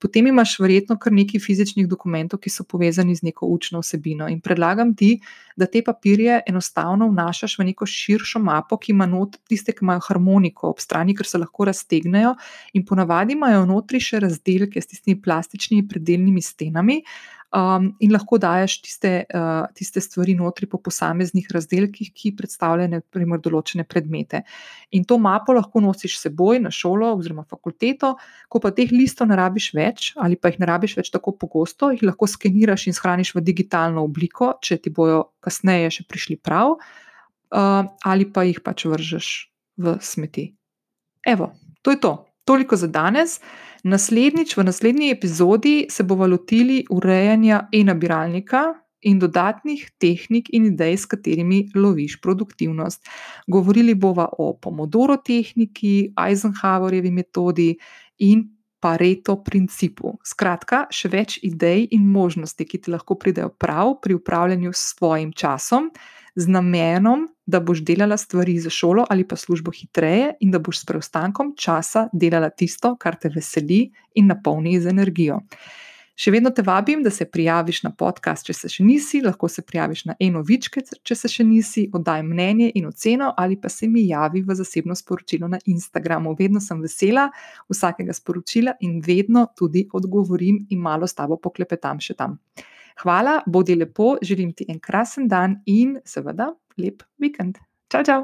Potem 0.02 0.28
imaš 0.32 0.58
verjetno 0.60 0.98
kar 0.98 1.14
nekaj 1.14 1.44
fizičnih 1.44 1.88
dokumentov, 1.90 2.42
ki 2.42 2.50
so 2.50 2.64
povezani 2.64 3.16
z 3.16 3.28
neko 3.30 3.50
učno 3.52 3.84
vsebino. 3.84 4.30
In 4.32 4.42
predlagam 4.42 4.96
ti, 4.96 5.18
da 5.56 5.68
te 5.70 5.84
papirje 5.86 6.40
enostavno 6.48 7.08
vnašaš 7.12 7.58
v 7.60 7.68
neko 7.70 7.86
širšo 7.86 8.40
mapo, 8.42 8.78
ki 8.82 8.96
ima 8.96 9.06
not 9.06 9.38
tiste, 9.50 9.76
ki 9.76 9.86
imajo 9.86 10.02
harmoniko 10.08 10.72
ob 10.72 10.80
strani, 10.82 11.16
ker 11.18 11.28
se 11.28 11.38
lahko 11.42 11.68
raztegnejo 11.70 12.34
in 12.74 12.86
ponavadi 12.86 13.36
imajo 13.38 13.66
notri 13.82 14.00
še 14.00 14.22
razdelke 14.22 14.82
s 14.82 14.94
tistimi 14.94 15.20
plastičnimi 15.22 15.88
predeljnimi 15.90 16.42
stenami. 16.46 17.02
Um, 17.52 17.90
in 18.00 18.14
lahko 18.16 18.38
daješ 18.40 18.78
tiste, 18.80 19.10
uh, 19.36 19.66
tiste 19.76 20.00
stvari 20.00 20.38
notri 20.40 20.70
po 20.72 20.78
posameznih 20.80 21.50
razdelkih, 21.52 22.14
ki 22.16 22.32
predstavljajo 22.38 22.94
naprimer, 22.94 23.42
določene 23.44 23.84
predmete. 23.84 24.46
In 24.96 25.04
to 25.04 25.18
mapo 25.20 25.52
lahko 25.58 25.82
nosiš 25.84 26.16
seboj 26.22 26.62
na 26.64 26.72
šolo 26.72 27.10
oziroma 27.18 27.44
fakulteto, 27.44 28.14
ko 28.48 28.64
pa 28.64 28.72
teh 28.72 28.96
listov 28.96 29.28
ne 29.28 29.36
rabiš 29.36 29.68
več, 29.76 30.14
ali 30.16 30.40
pa 30.40 30.54
jih 30.54 30.62
ne 30.64 30.72
rabiš 30.72 30.96
več 31.02 31.12
tako 31.12 31.36
pogosto, 31.44 31.92
jih 31.92 32.08
lahko 32.08 32.32
skeniraš 32.32 32.88
in 32.88 32.96
shraniš 32.96 33.36
v 33.36 33.44
digitalno 33.44 34.08
obliko, 34.08 34.54
če 34.64 34.80
ti 34.86 34.96
bojo 34.96 35.26
kasneje 35.44 35.92
še 36.00 36.08
prišli 36.08 36.40
prav, 36.40 36.78
uh, 36.80 37.84
ali 38.08 38.32
pa 38.32 38.48
jih 38.48 38.64
pač 38.64 38.88
vržeš 38.88 39.36
v 39.76 40.00
smeti. 40.00 40.54
Evo, 41.28 41.52
to 41.84 41.92
je 41.92 42.00
to. 42.00 42.16
Toliko 42.52 42.76
za 42.76 42.88
danes. 42.88 43.40
Naslednjič, 43.84 44.58
v 44.58 44.64
naslednji 44.64 45.12
epizodi, 45.12 45.86
se 45.90 46.04
bomo 46.04 46.28
lotili 46.28 46.84
urejanja 46.90 47.70
e-nabiralnika 47.72 48.64
in 49.02 49.20
dodatnih 49.20 49.86
tehnik 49.98 50.50
in 50.52 50.66
idej, 50.74 50.98
s 50.98 51.06
katerimi 51.06 51.70
loviš 51.76 52.18
produktivnost. 52.22 53.08
Govorili 53.48 53.96
bomo 53.96 54.28
o 54.38 54.58
Pomodoro 54.62 55.16
tehniki, 55.18 56.12
Eisenhowerjevi 56.20 57.12
metodi 57.12 57.70
in 58.20 58.44
Pareto 58.80 59.38
principu. 59.44 60.18
Skratka, 60.26 60.90
še 60.92 61.08
več 61.08 61.40
idej 61.48 61.88
in 61.96 62.04
možnosti, 62.04 62.68
ki 62.68 62.82
ti 62.84 62.92
lahko 62.92 63.16
pridejo 63.16 63.54
prav 63.56 64.02
pri 64.04 64.20
upravljanju 64.20 64.74
s 64.74 64.92
svojim 64.92 65.32
časom 65.32 65.88
z 66.36 66.48
namenom, 66.48 67.28
da 67.46 67.60
boš 67.60 67.84
delala 67.84 68.18
stvari 68.18 68.60
za 68.60 68.70
šolo 68.70 69.06
ali 69.10 69.28
pa 69.28 69.36
službo 69.36 69.72
hitreje 69.72 70.34
in 70.40 70.52
da 70.52 70.60
boš 70.60 70.80
s 70.80 70.86
preostankom 70.86 71.54
časa 71.58 72.08
delala 72.14 72.50
tisto, 72.50 72.96
kar 73.00 73.16
te 73.16 73.30
veseli 73.30 73.92
in 74.16 74.28
napolni 74.28 74.80
z 74.80 74.90
energijo. 74.90 75.42
Še 76.22 76.30
vedno 76.36 76.52
te 76.54 76.62
vabim, 76.62 77.00
da 77.02 77.10
se 77.10 77.26
prijaviš 77.26 77.80
na 77.82 77.90
podcast, 77.98 78.46
če 78.46 78.54
se 78.54 78.70
še 78.70 78.84
nisi, 78.86 79.24
lahko 79.26 79.48
se 79.50 79.64
prijaviš 79.66 80.04
na 80.06 80.16
eno 80.22 80.44
vičke, 80.46 80.84
če 81.08 81.16
se 81.18 81.32
še 81.32 81.46
nisi, 81.48 81.88
oddaj 81.98 82.22
mnenje 82.28 82.68
in 82.78 82.86
oceno, 82.92 83.32
ali 83.38 83.58
pa 83.58 83.72
se 83.74 83.90
mi 83.90 84.04
javi 84.10 84.44
v 84.46 84.58
zasebno 84.60 84.94
sporočilo 84.96 85.50
na 85.50 85.58
Instagramu. 85.66 86.36
Vedno 86.38 86.62
sem 86.62 86.84
vesela 86.84 87.30
vsakega 87.72 88.14
sporočila 88.14 88.76
in 88.86 89.00
vedno 89.02 89.48
tudi 89.58 89.88
odgovorim 89.98 90.68
in 90.70 90.84
malo 90.84 91.10
s 91.10 91.18
tabo 91.18 91.40
poklepetam 91.42 92.04
še 92.04 92.18
tam. 92.20 92.38
Hvala, 93.02 93.42
bodi 93.48 93.76
lepo, 93.76 94.16
želim 94.22 94.52
ti 94.54 94.66
en 94.70 94.80
krasen 94.80 95.28
dan 95.28 95.58
in 95.66 95.98
seveda 96.06 96.52
lep 96.78 97.04
vikend. 97.18 97.58
Čau, 97.90 98.04
čau! 98.06 98.22